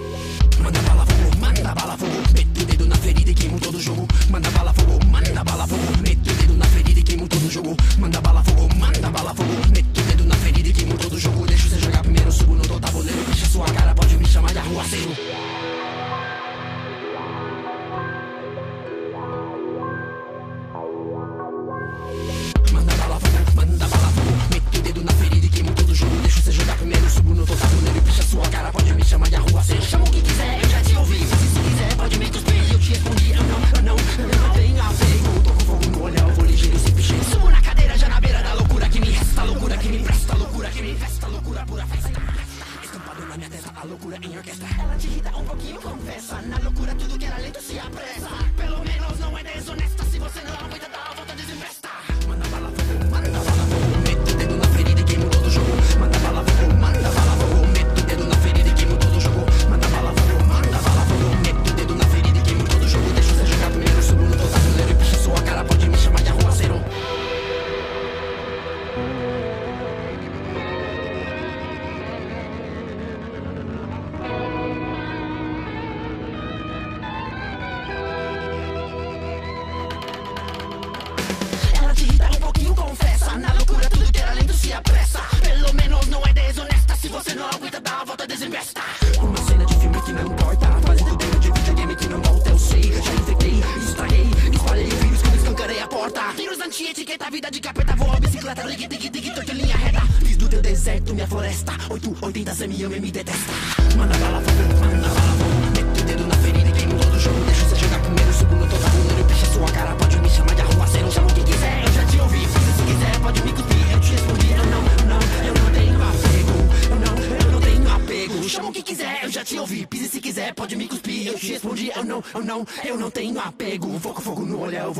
Manda 0.63 0.88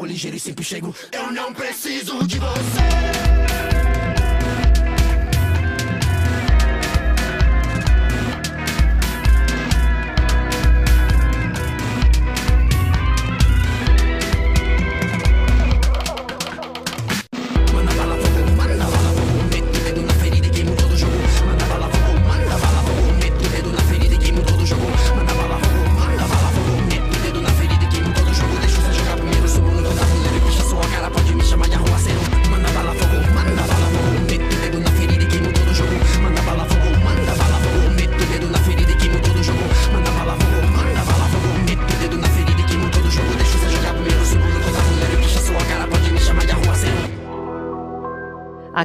ligeiro 0.05 0.37
e 0.37 0.39
sempre 0.39 0.63
chego. 0.63 0.93
Eu 1.11 1.18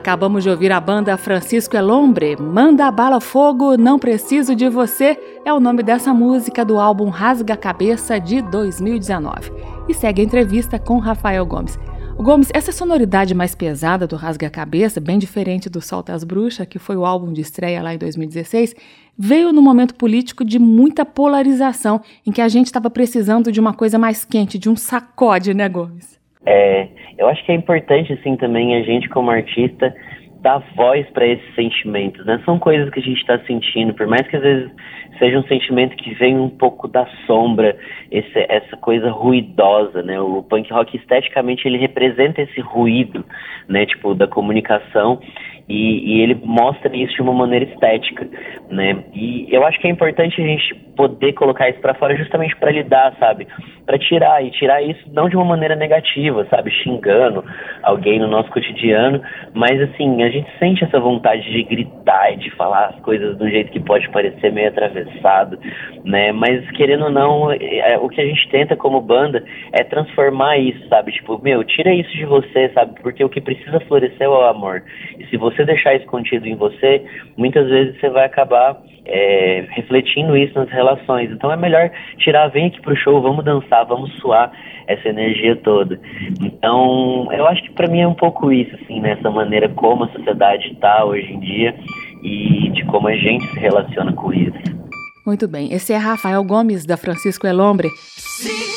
Acabamos 0.05 0.45
de 0.45 0.51
ouvir 0.51 0.71
a 0.71 0.79
banda 0.79 1.17
Francisco 1.17 1.75
Elombre, 1.75 2.37
Manda 2.37 2.91
Bala 2.91 3.23
Fogo, 3.23 3.75
Não 3.79 3.99
Preciso 3.99 4.55
de 4.55 4.69
Você, 4.69 5.19
é 5.47 5.51
o 5.51 5.59
nome 5.59 5.83
dessa 5.83 6.13
música 6.13 6.63
do 6.63 6.79
álbum 6.79 7.09
Rasga 7.09 7.57
Cabeça 7.57 8.21
de 8.21 8.43
2019. 8.43 9.51
E 9.89 9.95
segue 9.95 10.21
a 10.21 10.25
entrevista 10.27 10.79
com 10.79 10.99
Rafael 10.99 11.47
Gomes. 11.47 11.79
Gomes, 12.19 12.51
essa 12.53 12.71
sonoridade 12.71 13.35
mais 13.35 13.55
pesada 13.55 14.07
do 14.07 14.15
Rasga 14.15 14.51
Cabeça, 14.51 15.01
bem 15.01 15.19
diferente 15.19 15.71
do 15.71 15.81
Solta 15.81 16.13
as 16.13 16.23
Bruxas, 16.23 16.67
que 16.67 16.79
foi 16.79 16.99
o 16.99 17.07
álbum 17.07 17.33
de 17.33 17.41
estreia 17.41 17.83
lá 17.83 17.95
em 17.95 17.99
2016, 17.99 18.75
veio 19.17 19.55
no 19.55 19.63
momento 19.63 19.95
político 19.95 20.45
de 20.45 20.59
muita 20.59 21.07
polarização, 21.07 22.03
em 22.27 22.31
que 22.31 22.43
a 22.43 22.49
gente 22.49 22.67
estava 22.67 22.91
precisando 22.91 23.51
de 23.51 23.59
uma 23.59 23.73
coisa 23.73 23.99
mais 23.99 24.23
quente, 24.23 24.59
de 24.59 24.69
um 24.69 24.77
sacode, 24.77 25.55
né, 25.55 25.67
Gomes? 25.67 26.23
É, 26.47 26.89
eu 27.19 27.29
acho 27.29 27.45
que 27.45 27.53
é 27.53 27.55
importante, 27.55 28.13
assim, 28.13 28.37
também 28.37 28.77
a 28.77 28.83
gente 28.83 29.09
como 29.09 29.31
artista 29.31 29.95
dar 30.41 30.59
voz 30.77 31.09
para 31.11 31.27
esses 31.27 31.55
sentimentos, 31.55 32.25
né? 32.27 32.41
São 32.45 32.59
coisas 32.59 32.91
que 32.91 33.01
a 33.01 33.03
gente 33.03 33.19
está 33.19 33.39
sentindo, 33.47 33.95
por 33.95 34.07
mais 34.07 34.29
que 34.29 34.37
às 34.37 34.43
vezes 34.43 34.71
seja 35.19 35.39
um 35.39 35.45
sentimento 35.45 35.97
que 35.97 36.15
vem 36.15 36.39
um 36.39 36.49
pouco 36.49 36.89
da 36.89 37.07
sombra, 37.27 37.77
esse, 38.11 38.47
essa 38.49 38.77
coisa 38.77 39.11
ruidosa, 39.11 40.03
né? 40.03 40.21
O 40.21 40.43
punk 40.43 40.73
rock 40.73 40.97
esteticamente 40.97 41.67
ele 41.67 41.79
representa 41.79 42.43
esse 42.43 42.61
ruído, 42.61 43.25
né? 43.69 43.87
Tipo 43.87 44.15
da 44.15 44.27
comunicação 44.27 45.21
e, 45.69 46.17
e, 46.17 46.21
ele 46.21 46.35
mostra 46.45 46.95
isso 46.95 47.15
de 47.15 47.23
uma 47.23 47.33
maneira 47.33 47.65
estética, 47.65 48.29
né? 48.69 49.03
E 49.15 49.47
eu 49.51 49.65
acho 49.65 49.81
que 49.81 49.87
é 49.87 49.91
importante 49.91 50.41
a 50.41 50.45
gente 50.45 50.75
poder 50.95 51.33
colocar 51.33 51.71
isso 51.71 51.81
para 51.81 51.95
fora 51.95 52.15
justamente 52.17 52.55
para 52.57 52.71
lidar, 52.71 53.15
sabe? 53.19 53.47
Para 53.87 53.99
tirar 53.99 54.45
e 54.45 54.51
tirar 54.51 54.83
isso 54.83 55.01
não 55.11 55.29
de 55.29 55.37
uma 55.37 55.45
maneira 55.45 55.75
negativa, 55.75 56.47
sabe? 56.51 56.71
Xingando 56.71 57.43
alguém 57.83 58.19
no 58.19 58.29
nosso 58.29 58.51
cotidiano, 58.51 59.23
mas 59.55 59.81
assim 59.81 60.23
a 60.23 60.29
gente 60.29 60.51
sente 60.59 60.85
essa 60.85 61.01
vontade 61.01 61.51
de 61.51 61.63
gritar 61.63 62.35
e 62.35 62.37
de 62.37 62.51
falar 62.51 62.87
as 62.89 63.01
coisas 63.01 63.37
do 63.39 63.49
jeito 63.49 63.73
que 63.73 63.81
pode 63.81 64.09
parecer 64.11 64.53
meio 64.53 64.69
atravessado, 64.69 65.04
né? 66.05 66.33
Mas 66.33 66.69
querendo 66.73 67.05
ou 67.05 67.11
não, 67.11 67.51
é, 67.51 67.99
o 67.99 68.09
que 68.09 68.21
a 68.21 68.27
gente 68.27 68.49
tenta 68.51 68.77
como 68.77 69.01
banda 69.01 69.45
é 69.73 69.83
transformar 69.85 70.59
isso, 70.59 70.87
sabe? 70.89 71.13
Tipo, 71.13 71.41
meu, 71.43 71.65
tira 71.65 71.93
isso 71.93 72.11
de 72.13 72.25
você, 72.25 72.71
sabe? 72.75 73.01
Porque 73.03 73.25
o 73.25 73.29
que 73.29 73.41
precisa 73.41 73.81
florescer 73.81 74.23
é 74.23 74.29
o 74.29 74.41
amor. 74.43 74.83
E 75.19 75.27
se 75.27 75.37
você 75.37 75.65
deixar 75.65 75.95
isso 75.95 76.07
contido 76.07 76.47
em 76.47 76.55
você, 76.55 77.05
muitas 77.37 77.69
vezes 77.69 77.99
você 78.01 78.09
vai 78.09 78.25
acabar 78.25 78.77
é, 79.07 79.67
refletindo 79.71 80.37
isso 80.37 80.55
nas 80.55 80.71
relações. 80.71 81.31
Então 81.31 81.51
é 81.53 81.57
melhor 81.57 81.91
tirar, 82.19 82.49
vem 82.49 82.67
aqui 82.67 82.81
pro 82.81 82.97
show, 82.97 83.21
vamos 83.21 83.45
dançar, 83.45 83.85
vamos 83.85 84.13
suar 84.19 84.51
essa 84.87 85.09
energia 85.09 85.57
toda. 85.57 85.99
Então, 86.41 87.29
eu 87.33 87.47
acho 87.47 87.63
que 87.63 87.73
para 87.73 87.89
mim 87.89 88.01
é 88.01 88.09
um 88.09 88.15
pouco 88.15 88.53
isso, 88.53 88.75
assim, 88.77 89.01
nessa 89.01 89.29
né? 89.29 89.35
maneira 89.35 89.69
como 89.69 90.05
a 90.05 90.09
sociedade 90.09 90.73
está 90.73 91.05
hoje 91.05 91.33
em 91.33 91.41
dia 91.41 91.75
e 92.23 92.71
de 92.71 92.85
como 92.87 93.09
a 93.09 93.17
gente 93.17 93.47
se 93.47 93.59
relaciona 93.59 94.13
com 94.13 94.33
isso. 94.33 94.84
Muito 95.25 95.49
bem. 95.49 95.73
Esse 95.73 95.93
é 95.93 95.97
Rafael 95.97 96.43
Gomes, 96.45 96.85
da 96.85 96.97
Francisco 96.97 97.47
Elombre. 97.47 97.91
Sim. 98.17 98.75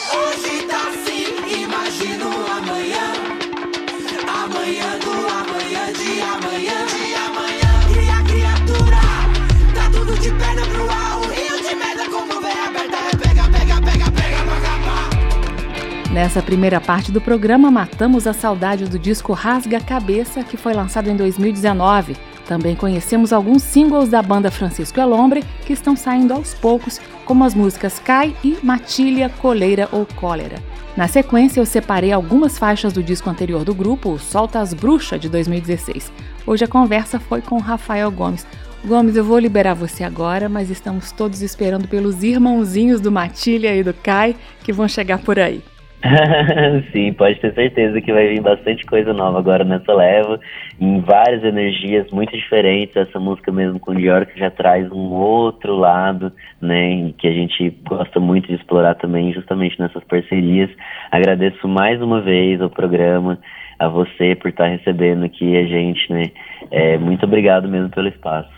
Nessa 16.18 16.42
primeira 16.42 16.82
parte 16.82 17.12
do 17.12 17.22
programa, 17.22 17.70
matamos 17.70 18.26
a 18.26 18.34
saudade 18.34 18.86
do 18.86 18.98
disco 18.98 19.34
Rasga 19.34 19.80
Cabeça, 19.80 20.44
que 20.44 20.58
foi 20.58 20.74
lançado 20.74 21.08
em 21.12 21.16
2019. 21.16 22.18
Também 22.48 22.76
conhecemos 22.76 23.34
alguns 23.34 23.62
singles 23.62 24.08
da 24.08 24.22
banda 24.22 24.50
Francisco 24.50 25.00
Elombre, 25.00 25.44
que 25.66 25.74
estão 25.74 25.98
saindo 25.98 26.34
aos 26.34 26.54
poucos, 26.54 27.00
como 27.26 27.44
as 27.44 27.54
músicas 27.54 28.00
Cai 28.00 28.34
e 28.42 28.58
Matilha, 28.64 29.30
Coleira 29.30 29.90
ou 29.92 30.06
Cólera. 30.06 30.64
Na 30.96 31.10
sequência, 31.10 31.60
eu 31.60 31.66
separei 31.66 32.12
algumas 32.12 32.58
faixas 32.58 32.94
do 32.94 33.04
disco 33.04 33.30
anterior 33.30 33.66
do 33.66 33.76
grupo, 33.76 34.12
o 34.12 34.18
Solta 34.18 34.62
as 34.62 34.74
Bruxas, 34.74 35.20
de 35.20 35.28
2016. 35.28 36.12
Hoje 36.46 36.64
a 36.64 36.68
conversa 36.68 37.20
foi 37.20 37.42
com 37.42 37.60
Rafael 37.60 38.10
Gomes. 38.10 38.48
Gomes, 38.86 39.18
eu 39.18 39.26
vou 39.26 39.38
liberar 39.38 39.74
você 39.74 40.06
agora, 40.06 40.48
mas 40.48 40.70
estamos 40.70 41.12
todos 41.12 41.42
esperando 41.42 41.88
pelos 41.88 42.24
irmãozinhos 42.24 43.02
do 43.02 43.12
Matilha 43.12 43.76
e 43.76 43.84
do 43.84 43.94
Kai 43.94 44.36
que 44.64 44.72
vão 44.72 44.88
chegar 44.88 45.20
por 45.20 45.38
aí. 45.38 45.62
Sim, 46.92 47.12
pode 47.14 47.40
ter 47.40 47.54
certeza 47.54 48.00
que 48.00 48.14
vai 48.14 48.28
vir 48.28 48.42
bastante 48.42 48.86
coisa 48.86 49.14
nova 49.14 49.40
agora 49.40 49.64
nessa 49.64 49.92
leva, 49.94 50.40
em 50.80 51.02
várias 51.02 51.44
energias 51.44 52.10
muito 52.12 52.36
diferentes. 52.38 52.96
Essa 52.96 53.20
música 53.20 53.52
mesmo 53.52 53.80
com 53.80 53.92
o 53.92 53.96
Dior 53.96 54.26
que 54.26 54.40
já 54.40 54.52
traz 54.52 54.90
um 54.92 55.12
outro 55.14 55.76
lado, 55.76 56.32
né, 56.62 57.12
que 57.18 57.28
a 57.28 57.32
gente 57.32 57.70
gosta 57.88 58.20
muito 58.20 58.48
de 58.48 58.56
explorar 58.56 58.96
também, 58.96 59.34
justamente 59.34 59.80
nessas 59.80 60.04
parcerias. 60.04 60.70
Agradeço 61.12 61.68
mais 61.68 62.02
uma 62.02 62.22
vez 62.22 62.62
ao 62.62 62.70
programa, 62.70 63.40
a 63.80 63.88
você 63.88 64.36
por 64.36 64.50
estar 64.50 64.68
recebendo 64.68 65.26
aqui 65.26 65.58
a 65.58 65.66
gente, 65.66 66.12
né. 66.12 66.26
É, 66.70 66.98
muito 66.98 67.26
obrigado 67.26 67.68
mesmo 67.68 67.90
pelo 67.90 68.08
espaço. 68.08 68.50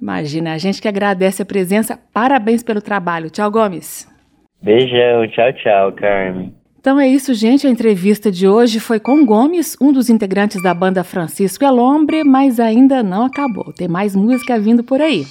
Imagina, 0.00 0.52
a 0.52 0.58
gente 0.58 0.82
que 0.82 0.88
agradece 0.88 1.42
a 1.42 1.46
presença. 1.46 1.98
Parabéns 2.12 2.62
pelo 2.62 2.82
trabalho. 2.82 3.30
Tchau, 3.30 3.50
Gomes. 3.50 4.10
Beijão, 4.60 5.26
tchau, 5.28 5.52
tchau, 5.52 5.92
Carmen. 5.92 6.61
Então 6.82 6.98
é 6.98 7.08
isso, 7.08 7.32
gente. 7.32 7.64
A 7.64 7.70
entrevista 7.70 8.28
de 8.28 8.48
hoje 8.48 8.80
foi 8.80 8.98
com 8.98 9.24
Gomes, 9.24 9.76
um 9.80 9.92
dos 9.92 10.10
integrantes 10.10 10.60
da 10.60 10.74
banda 10.74 11.04
Francisco 11.04 11.64
Elombre, 11.64 12.24
mas 12.24 12.58
ainda 12.58 13.04
não 13.04 13.24
acabou. 13.24 13.72
Tem 13.72 13.86
mais 13.86 14.16
música 14.16 14.58
vindo 14.58 14.82
por 14.82 15.00
aí. 15.00 15.24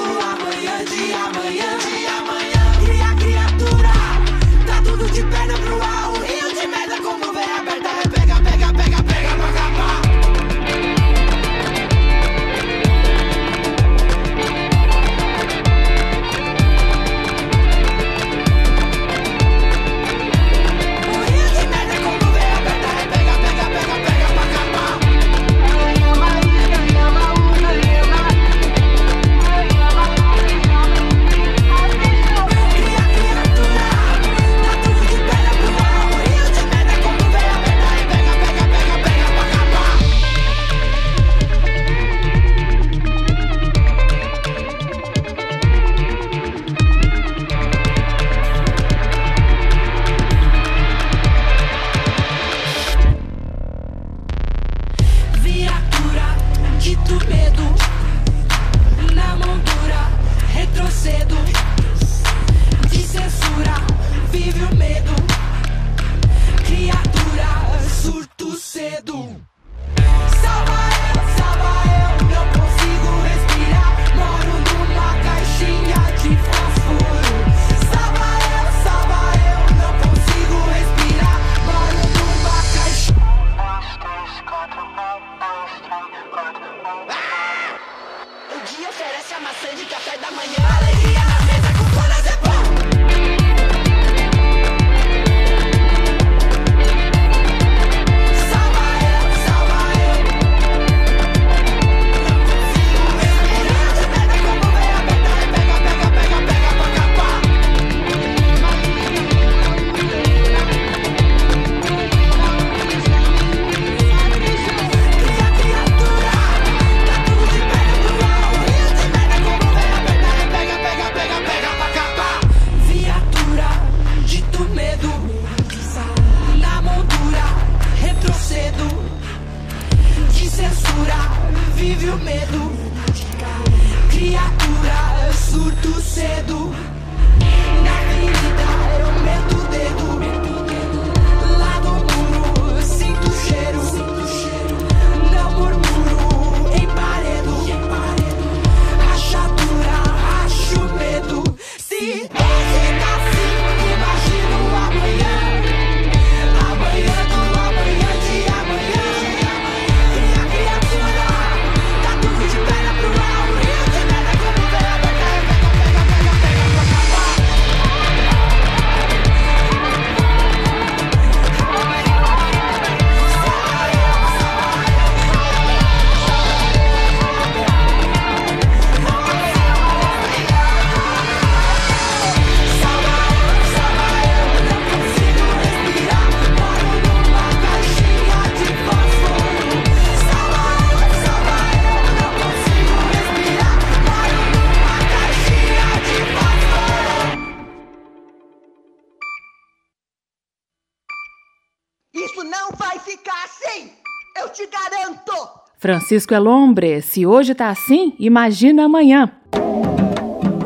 Francisco 206.10 206.33
é 206.33 206.39
Lombre. 206.39 207.01
Se 207.03 207.23
hoje 207.23 207.53
tá 207.53 207.69
assim, 207.69 208.13
imagina 208.17 208.85
amanhã. 208.85 209.29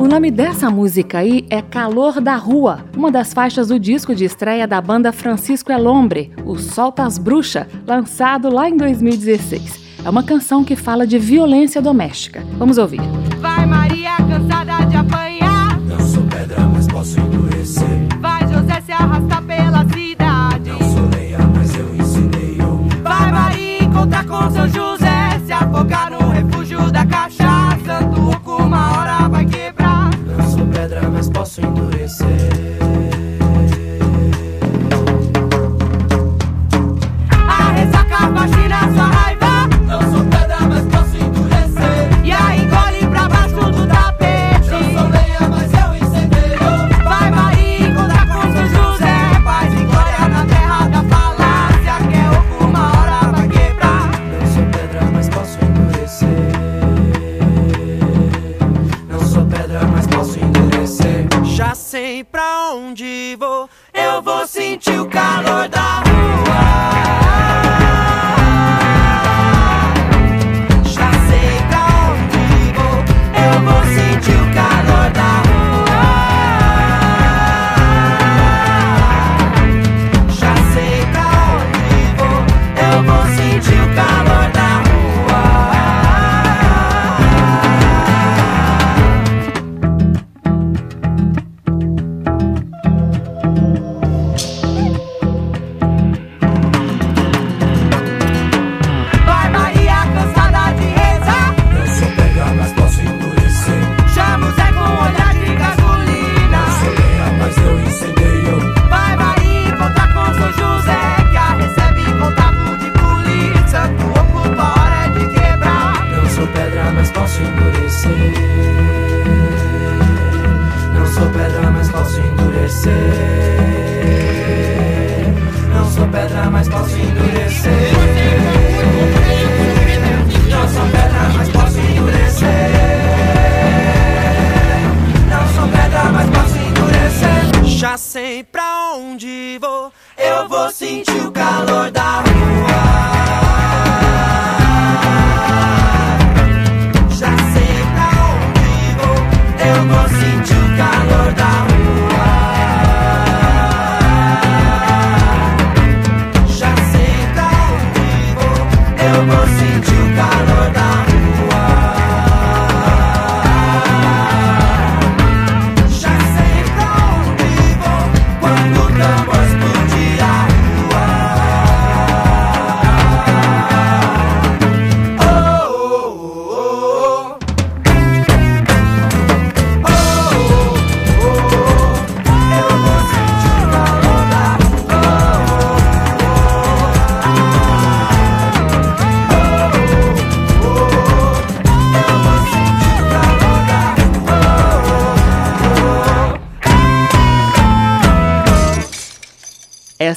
O 0.00 0.08
nome 0.08 0.30
dessa 0.30 0.70
música 0.70 1.18
aí 1.18 1.44
é 1.50 1.60
Calor 1.60 2.18
da 2.18 2.34
Rua, 2.34 2.86
uma 2.96 3.10
das 3.10 3.34
faixas 3.34 3.68
do 3.68 3.78
disco 3.78 4.14
de 4.14 4.24
estreia 4.24 4.66
da 4.66 4.80
banda 4.80 5.12
Francisco 5.12 5.70
é 5.70 5.76
Lombre, 5.76 6.32
o 6.46 6.56
Solta 6.56 7.02
as 7.02 7.18
Bruxa, 7.18 7.68
lançado 7.86 8.48
lá 8.48 8.70
em 8.70 8.76
2016. 8.78 9.98
É 10.02 10.08
uma 10.08 10.22
canção 10.22 10.64
que 10.64 10.76
fala 10.76 11.06
de 11.06 11.18
violência 11.18 11.82
doméstica. 11.82 12.42
Vamos 12.56 12.78
ouvir. 12.78 13.02
Vai 13.38 13.66
Maria 13.66 14.16
cansada 14.16 14.86
de 14.86 14.96
apanhar 14.96 15.23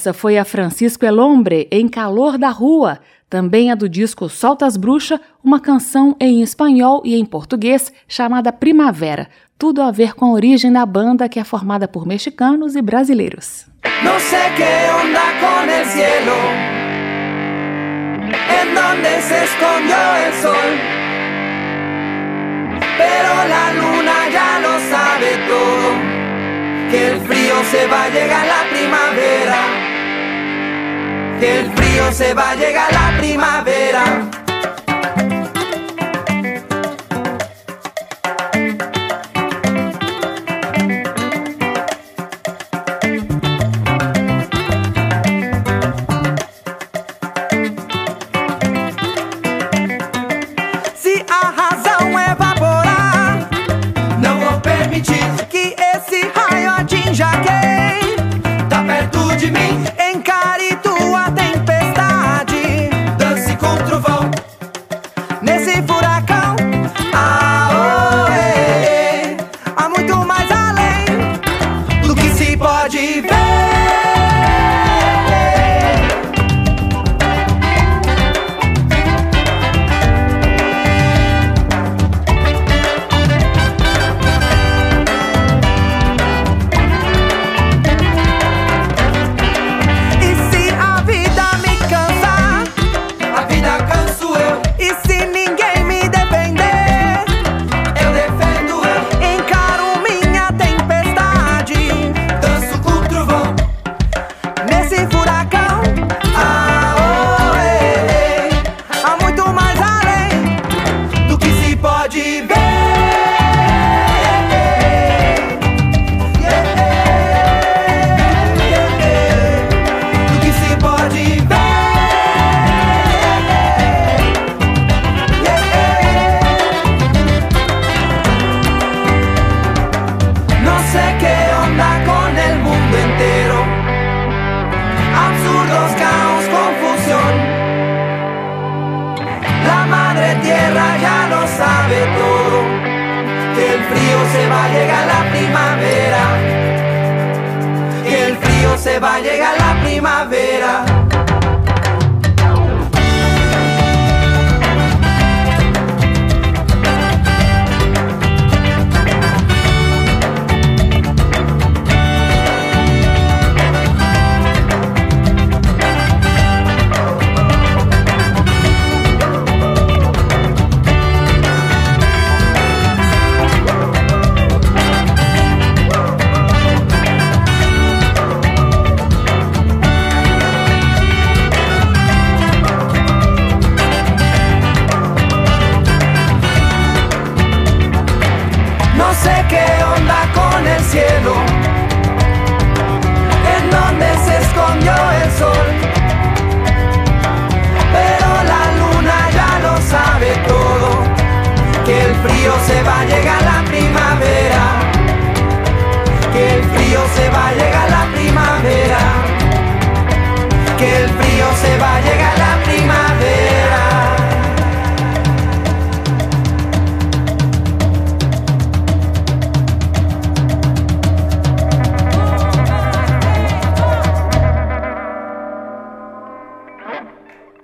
Essa 0.07 0.13
foi 0.13 0.37
a 0.37 0.45
Francisco 0.45 1.05
Elombre, 1.05 1.67
em 1.69 1.85
Calor 1.85 2.37
da 2.37 2.47
Rua, 2.47 2.97
também 3.29 3.73
a 3.73 3.75
do 3.75 3.89
disco 3.89 4.29
Solta 4.29 4.65
as 4.65 4.77
Bruxa, 4.77 5.19
uma 5.43 5.59
canção 5.59 6.15
em 6.17 6.41
espanhol 6.41 7.01
e 7.03 7.19
em 7.19 7.25
português 7.25 7.91
chamada 8.07 8.53
Primavera, 8.53 9.27
tudo 9.59 9.81
a 9.81 9.91
ver 9.91 10.13
com 10.13 10.27
a 10.27 10.31
origem 10.31 10.71
da 10.71 10.85
banda 10.85 11.27
que 11.27 11.41
é 11.41 11.43
formada 11.43 11.89
por 11.89 12.07
mexicanos 12.07 12.77
e 12.77 12.81
brasileiros. 12.81 13.65
No 14.01 14.17
sé 14.17 14.49
que 14.55 14.63
onda 15.03 15.27
com 15.41 15.69
el 15.69 15.85
cielo, 15.87 16.37
en 18.61 18.73
donde 18.73 19.21
se 19.27 19.43
escondió 19.43 19.97
el 20.25 20.33
sol, 20.41 20.71
pero 22.97 23.29
la 23.49 23.73
luna 23.73 24.29
ya 24.31 24.59
lo 24.61 24.79
sabe 24.89 25.31
todo, 25.49 25.89
que 26.91 27.07
el 27.09 27.19
frío 27.27 27.55
se 27.69 27.87
va 27.87 28.05
a 28.05 28.09
llegar 28.09 28.47
la 28.47 28.69
primavera. 28.71 29.76
Que 31.39 31.59
el 31.59 31.71
frío 31.73 32.11
se 32.11 32.33
va 32.33 32.51
a 32.51 32.55
llegar 32.55 32.91
la 32.91 33.17
primavera. 33.17 34.46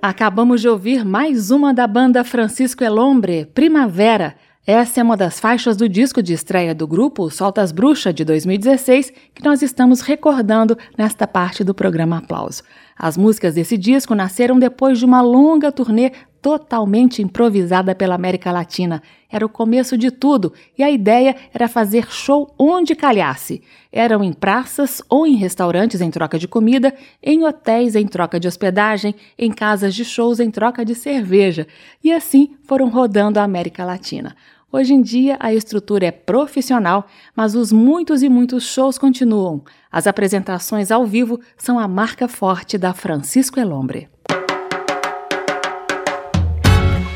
Acabamos 0.05 0.59
de 0.59 0.67
ouvir 0.67 1.05
mais 1.05 1.49
uma 1.49 1.73
da 1.73 1.87
banda 1.87 2.25
Francisco 2.25 2.83
Elombre, 2.83 3.45
Primavera. 3.53 4.35
Essa 4.67 4.99
é 4.99 5.03
uma 5.03 5.15
das 5.15 5.39
faixas 5.39 5.77
do 5.77 5.87
disco 5.87 6.21
de 6.21 6.33
estreia 6.33 6.75
do 6.75 6.85
grupo 6.85 7.29
Soltas 7.29 7.71
Bruxa 7.71 8.11
de 8.11 8.25
2016 8.25 9.13
que 9.33 9.41
nós 9.41 9.61
estamos 9.61 10.01
recordando 10.01 10.77
nesta 10.97 11.25
parte 11.25 11.63
do 11.63 11.73
programa 11.73 12.17
Aplauso. 12.17 12.63
As 12.97 13.15
músicas 13.15 13.55
desse 13.55 13.77
disco 13.77 14.13
nasceram 14.13 14.59
depois 14.59 14.99
de 14.99 15.05
uma 15.05 15.21
longa 15.21 15.71
turnê 15.71 16.11
totalmente 16.43 17.21
improvisada 17.21 17.95
pela 17.95 18.15
América 18.15 18.51
Latina. 18.51 19.01
Era 19.31 19.45
o 19.45 19.49
começo 19.49 19.97
de 19.97 20.11
tudo 20.11 20.51
e 20.77 20.83
a 20.83 20.91
ideia 20.91 21.37
era 21.53 21.69
fazer 21.69 22.11
show 22.11 22.53
onde 22.59 22.93
calhasse. 22.95 23.63
Eram 23.89 24.21
em 24.21 24.33
praças 24.33 25.01
ou 25.09 25.25
em 25.25 25.37
restaurantes 25.37 26.01
em 26.01 26.11
troca 26.11 26.37
de 26.37 26.45
comida, 26.45 26.93
em 27.23 27.45
hotéis 27.45 27.95
em 27.95 28.05
troca 28.05 28.41
de 28.41 28.47
hospedagem, 28.47 29.15
em 29.39 29.51
casas 29.51 29.95
de 29.95 30.03
shows 30.03 30.41
em 30.41 30.51
troca 30.51 30.83
de 30.83 30.93
cerveja. 30.93 31.65
E 32.03 32.11
assim 32.11 32.57
foram 32.67 32.89
rodando 32.89 33.39
a 33.39 33.43
América 33.43 33.85
Latina. 33.85 34.35
Hoje 34.69 34.93
em 34.93 35.01
dia 35.01 35.37
a 35.39 35.53
estrutura 35.53 36.07
é 36.07 36.11
profissional, 36.11 37.07
mas 37.33 37.55
os 37.55 37.71
muitos 37.71 38.21
e 38.21 38.27
muitos 38.27 38.65
shows 38.65 38.97
continuam. 38.97 39.63
As 39.89 40.07
apresentações 40.07 40.91
ao 40.91 41.05
vivo 41.05 41.39
são 41.55 41.79
a 41.79 41.87
marca 41.87 42.27
forte 42.27 42.77
da 42.77 42.93
Francisco 42.93 43.59
Elombre. 43.59 44.12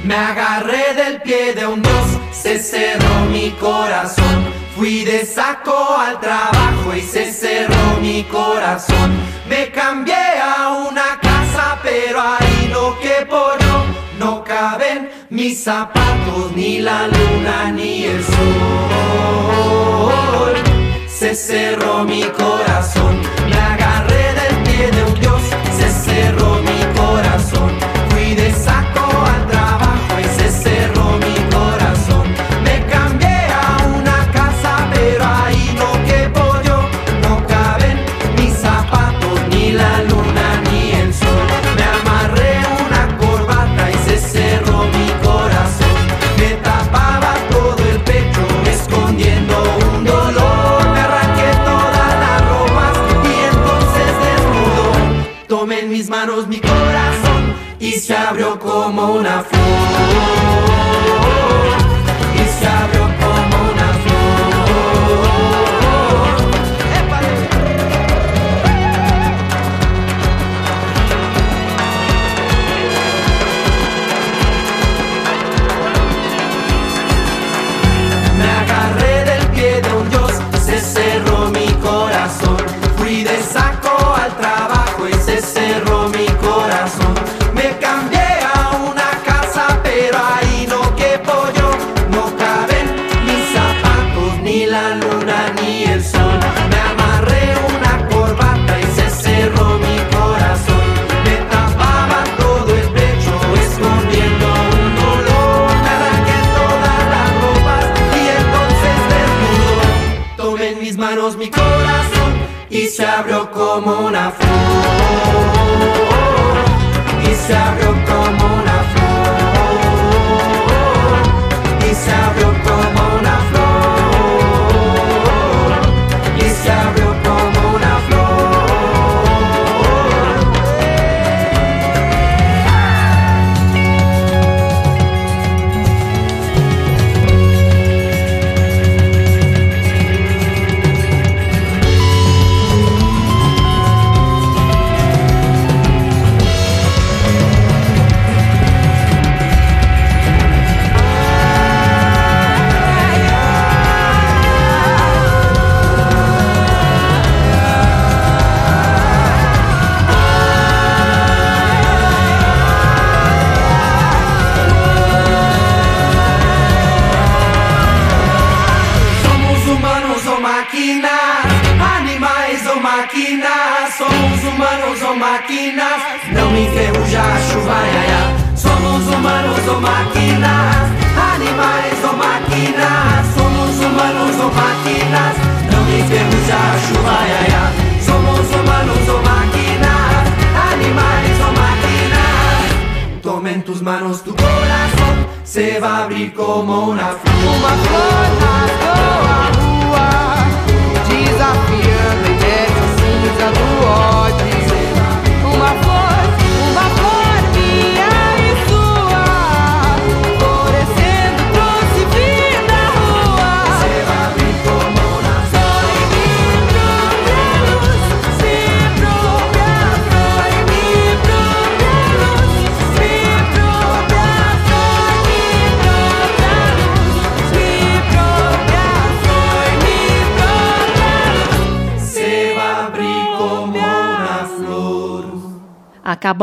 Me 0.08 0.16
agarré 0.16 0.94
del 0.94 1.22
pie 1.22 1.54
de 1.54 1.68
un 1.68 1.82
dios, 1.82 2.06
se 2.32 2.60
cerró 2.60 3.26
mi 3.30 3.52
corazón. 3.60 4.46
Fui 4.74 5.04
de 5.04 5.26
saco 5.26 5.98
al 6.00 6.18
trabajo 6.22 6.96
y 6.96 7.02
se 7.02 7.30
cerró 7.34 8.00
mi 8.02 8.24
corazón. 8.24 9.12
Me 9.50 9.70
cambié 9.70 10.16
a 10.42 10.88
una 10.90 11.20
casa, 11.20 11.78
pero 11.84 12.22
ahí 12.22 12.70
lo 12.72 12.98
que 13.02 13.26
por 13.26 13.62
no, 13.66 13.84
no 14.18 14.46
caben 14.46 15.10
mis 15.30 15.62
zapatos, 15.66 16.54
ni 16.56 16.80
la 16.80 17.08
luna, 17.08 17.74
ni 17.74 18.06
el 18.06 18.24
sol. 18.24 18.38
Se 21.06 21.36
cerró 21.36 22.06
mi 22.06 22.24
corazón, 22.24 23.20
me 23.50 23.58
agarré 23.58 24.34
del 24.40 24.64
pie 24.64 24.90
de 24.90 25.04
un 25.04 25.20
dios, 25.20 25.42
se 25.78 25.90
cerró 25.90 26.62
mi 26.62 26.80
corazón. 26.98 27.77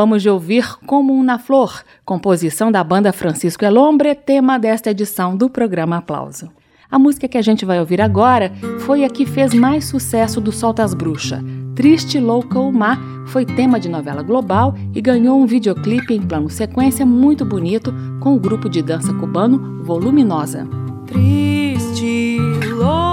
Vamos 0.05 0.21
de 0.21 0.29
ouvir 0.29 0.77
Como 0.85 1.15
um 1.15 1.23
na 1.23 1.39
Flor, 1.39 1.81
composição 2.05 2.71
da 2.71 2.83
banda 2.83 3.11
Francisco 3.11 3.65
Elombre, 3.65 4.13
tema 4.13 4.59
desta 4.59 4.91
edição 4.91 5.35
do 5.35 5.49
programa 5.49 5.97
Aplauso. 5.97 6.51
A 6.91 6.99
música 6.99 7.27
que 7.27 7.39
a 7.39 7.41
gente 7.41 7.65
vai 7.65 7.79
ouvir 7.79 7.99
agora 7.99 8.51
foi 8.81 9.03
a 9.03 9.09
que 9.09 9.25
fez 9.25 9.51
mais 9.55 9.85
sucesso 9.85 10.39
do 10.39 10.51
Solta 10.51 10.83
as 10.83 10.93
Bruxa. 10.93 11.43
Triste, 11.73 12.19
Louca 12.19 12.59
ou 12.59 12.71
Má 12.71 12.99
foi 13.25 13.47
tema 13.47 13.79
de 13.79 13.89
novela 13.89 14.21
global 14.21 14.75
e 14.93 15.01
ganhou 15.01 15.41
um 15.41 15.47
videoclipe 15.47 16.13
em 16.13 16.21
plano 16.21 16.51
sequência 16.51 17.03
muito 17.03 17.43
bonito 17.43 17.91
com 18.19 18.35
o 18.35 18.39
grupo 18.39 18.69
de 18.69 18.83
dança 18.83 19.11
cubano 19.11 19.83
Voluminosa. 19.83 20.67
Triste, 21.07 22.37
louca 22.75 23.04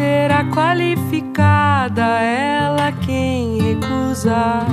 será 0.00 0.44
qualificada 0.44 2.06
ela 2.22 2.90
quem 3.04 3.60
recusar. 3.60 4.66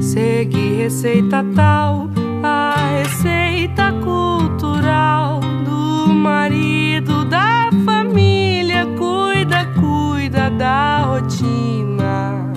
Segue 0.00 0.76
receita 0.76 1.44
tal, 1.54 2.08
a 2.42 2.74
receita 3.02 3.92
cultural 4.02 5.40
do 5.66 6.14
marido 6.14 7.26
da 7.26 7.68
família. 7.84 8.86
Cuida, 8.96 9.66
cuida 9.78 10.48
da 10.50 11.02
rotina. 11.02 12.50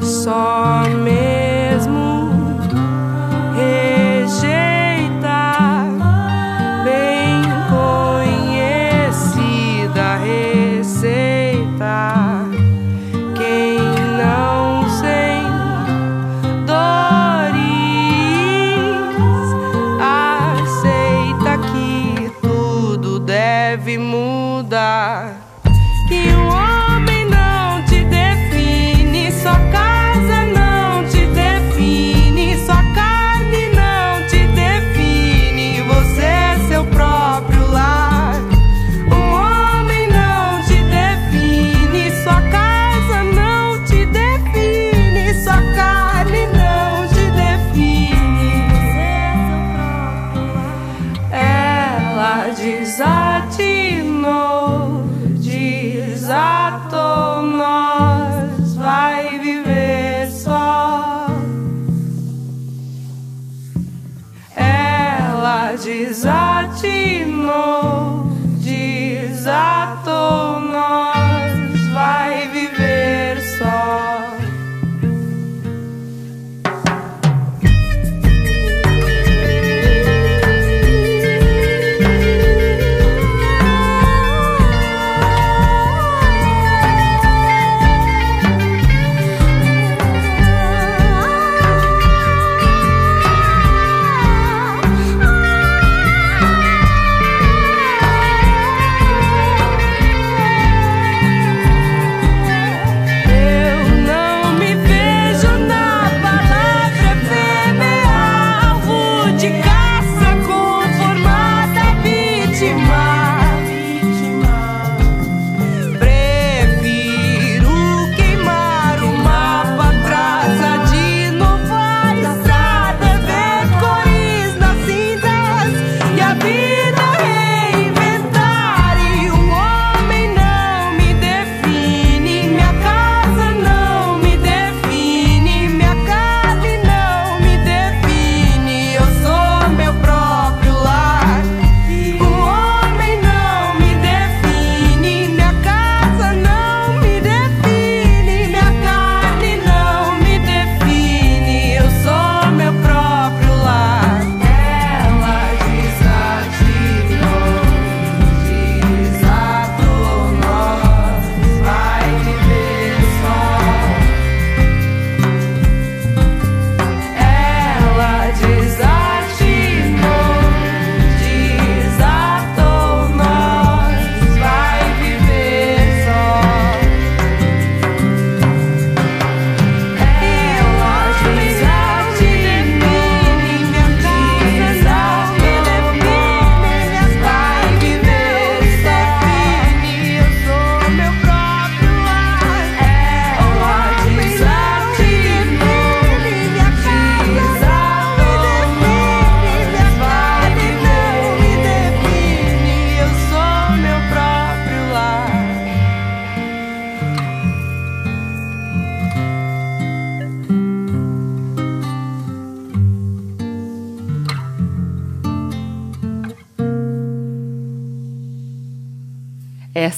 Somente. 0.00 1.63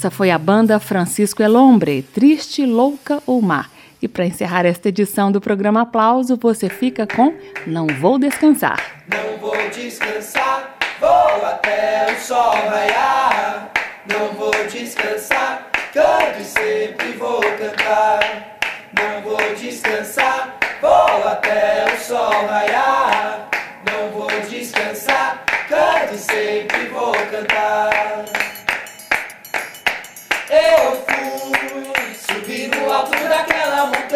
Essa 0.06 0.14
foi 0.14 0.30
a 0.30 0.38
banda 0.38 0.78
Francisco 0.78 1.42
Elombre, 1.42 2.00
Triste, 2.00 2.64
Louca 2.64 3.20
ou 3.26 3.42
Mar. 3.42 3.68
E 4.00 4.06
para 4.06 4.24
encerrar 4.24 4.64
esta 4.64 4.88
edição 4.88 5.32
do 5.32 5.40
programa 5.40 5.80
Aplauso, 5.80 6.38
você 6.40 6.68
fica 6.68 7.08
com 7.08 7.34
Não 7.66 7.88
Vou 7.88 8.16
Descansar. 8.16 8.80
Não 9.08 9.36
vou 9.40 9.56
descansar, 9.70 10.76
vou 11.00 11.44
até 11.44 12.06
o 12.12 12.20
sol 12.20 12.52
raiar. 12.52 13.72
Não 14.08 14.28
vou 14.34 14.52
descansar, 14.70 15.72
canto 15.92 16.40
e 16.40 16.44
sempre 16.44 17.10
vou 17.18 17.40
cantar. 17.40 18.58
Não 18.96 19.22
vou 19.22 19.54
descansar, 19.56 20.56
vou 20.80 21.26
até 21.26 21.84
o 21.92 21.98
sol 21.98 22.46
raiar. 22.46 22.95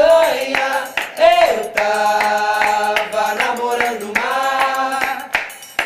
Eu 0.03 1.69
tava 1.73 3.35
namorando 3.35 4.05
o 4.05 4.13
mar. 4.19 5.31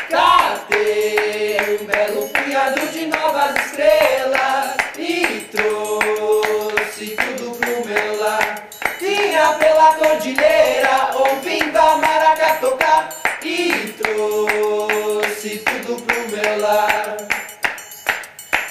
Catei 0.09 1.57
um 1.81 1.85
belo 1.85 2.29
punhado 2.29 2.87
de 2.93 3.07
novas 3.07 3.55
estrelas 3.65 4.77
e 4.97 5.49
trouxe 5.51 7.17
tudo 7.17 7.57
pro 7.57 7.85
meu 7.85 8.19
lar. 8.21 8.69
Vinha 9.01 9.53
pela 9.59 9.93
cordilheira, 9.95 11.09
ouvindo 11.15 11.77
a 11.77 11.97
maraca 11.97 12.55
tocar 12.61 13.09
e 13.43 13.93
trouxe 14.01 15.57
tudo 15.57 16.01
pro 16.03 16.29
meu 16.29 16.61
lar. 16.61 17.17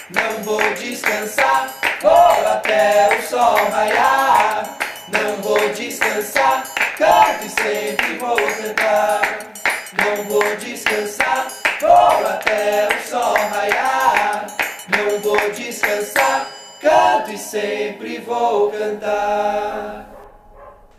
Não 0.08 0.42
vou 0.42 0.62
descansar, 0.74 1.74
vou 2.00 2.48
até 2.50 3.18
o 3.18 3.22
sol 3.28 3.56
raiar. 3.70 4.83
Não 5.14 5.36
vou 5.42 5.68
descansar, 5.70 6.64
canto 6.98 7.46
e 7.46 7.48
sempre 7.48 8.18
vou 8.18 8.36
cantar. 8.36 9.52
Não 9.96 10.24
vou 10.24 10.56
descansar, 10.56 11.48
vou 11.80 12.26
até 12.26 12.88
o 12.88 13.08
sol 13.08 13.34
raiar. 13.34 14.46
Não 14.88 15.20
vou 15.20 15.52
descansar, 15.52 16.48
canto 16.80 17.32
e 17.32 17.38
sempre 17.38 18.18
vou 18.18 18.70
cantar. 18.70 20.10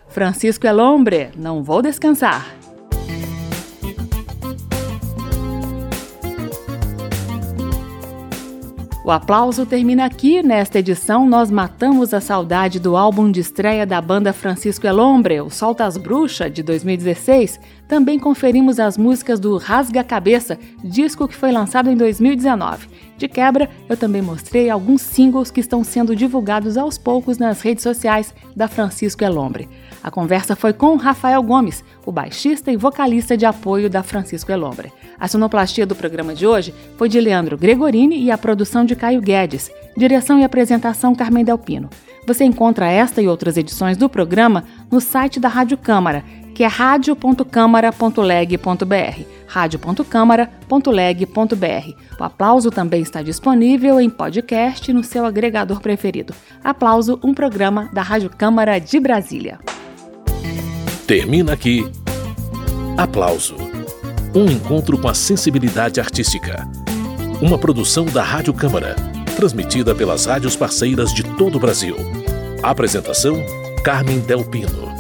Francisco 0.08 0.66
Elombre, 0.66 1.32
Não 1.36 1.62
Vou 1.62 1.82
Descansar. 1.82 2.65
O 9.06 9.12
aplauso 9.12 9.68
termina 9.68 10.04
aqui. 10.04 10.42
Nesta 10.42 10.80
edição, 10.80 11.28
nós 11.28 11.52
matamos 11.52 12.12
a 12.12 12.20
saudade 12.20 12.80
do 12.80 12.98
álbum 12.98 13.30
de 13.30 13.40
estreia 13.40 13.86
da 13.86 14.02
banda 14.02 14.34
Francisco 14.34 14.88
Elombre, 14.88 15.40
o 15.42 15.50
Solta 15.52 15.86
as 15.86 15.96
Bruxas, 15.96 16.52
de 16.52 16.64
2016. 16.64 17.60
Também 17.88 18.18
conferimos 18.18 18.80
as 18.80 18.98
músicas 18.98 19.40
do 19.40 19.58
Rasga 19.58 20.04
Cabeça, 20.04 20.58
disco 20.84 21.28
que 21.28 21.36
foi 21.36 21.52
lançado 21.52 21.92
em 21.92 21.96
2019. 21.96 22.88
De 23.18 23.28
quebra, 23.28 23.70
eu 23.88 23.96
também 23.96 24.22
mostrei 24.22 24.70
alguns 24.70 25.02
singles 25.02 25.50
que 25.50 25.62
estão 25.62 25.84
sendo 25.84 26.16
divulgados 26.16 26.78
aos 26.78 26.98
poucos 26.98 27.38
nas 27.38 27.62
redes 27.62 27.84
sociais 27.84 28.34
da 28.56 28.68
Francisco 28.68 29.24
Elombre. 29.24 29.70
A 30.04 30.12
conversa 30.12 30.56
foi 30.56 30.74
com 30.74 30.96
Rafael 30.98 31.42
Gomes, 31.42 31.84
o 32.06 32.12
baixista 32.12 32.72
e 32.72 32.78
vocalista 32.78 33.36
de 33.36 33.46
apoio 33.46 33.90
da 33.90 34.04
Francisco 34.04 34.52
Elombre. 34.52 34.92
A 35.20 35.28
sonoplastia 35.28 35.86
do 35.86 35.96
programa 35.96 36.36
de 36.36 36.46
hoje 36.46 36.74
foi 36.98 37.10
de 37.10 37.20
Leandro 37.20 37.58
Gregorini 37.58 38.22
e 38.22 38.30
a 38.30 38.38
produção 38.38 38.86
de 38.86 38.96
Caio 38.96 39.22
Guedes. 39.22 39.72
Direção 39.98 40.38
e 40.38 40.44
apresentação 40.44 41.16
Carmen 41.16 41.46
Delpino. 41.46 41.90
Você 42.28 42.44
encontra 42.44 42.88
esta 42.88 43.22
e 43.22 43.28
outras 43.28 43.56
edições 43.56 43.98
do 43.98 44.10
programa 44.10 44.66
no 44.92 45.00
site 45.00 45.40
da 45.40 45.48
Rádio 45.48 45.78
Câmara, 45.78 46.24
que 46.56 46.64
é 46.64 46.68
radio.câmara.leg.br, 46.68 49.22
radio.câmara.leg.br. 49.46 51.94
O 52.18 52.24
aplauso 52.24 52.72
também 52.72 53.02
está 53.02 53.22
disponível 53.22 54.00
em 54.00 54.10
podcast 54.10 54.94
no 54.94 55.04
seu 55.04 55.26
agregador 55.26 55.82
preferido. 55.82 56.34
Aplauso, 56.64 57.20
um 57.22 57.34
programa 57.34 57.90
da 57.92 58.02
Rádio 58.02 58.30
Câmara 58.30 58.80
de 58.80 58.98
Brasília. 59.02 59.60
Termina 61.06 61.52
aqui. 61.52 61.86
Aplauso. 62.98 63.58
Um 64.34 64.46
encontro 64.46 64.98
com 64.98 65.10
a 65.10 65.14
sensibilidade 65.14 66.00
artística. 66.00 66.66
Uma 67.42 67.58
produção 67.58 68.06
da 68.06 68.24
Rádio 68.24 68.54
Câmara, 68.54 68.96
transmitida 69.36 69.94
pelas 69.94 70.26
rádios 70.26 70.56
parceiras 70.56 71.14
de 71.14 71.22
todo 71.36 71.58
o 71.58 71.60
Brasil. 71.60 71.98
Apresentação: 72.64 73.44
Carmen 73.84 74.22
Del 74.22 74.46
Pino. 74.46 74.95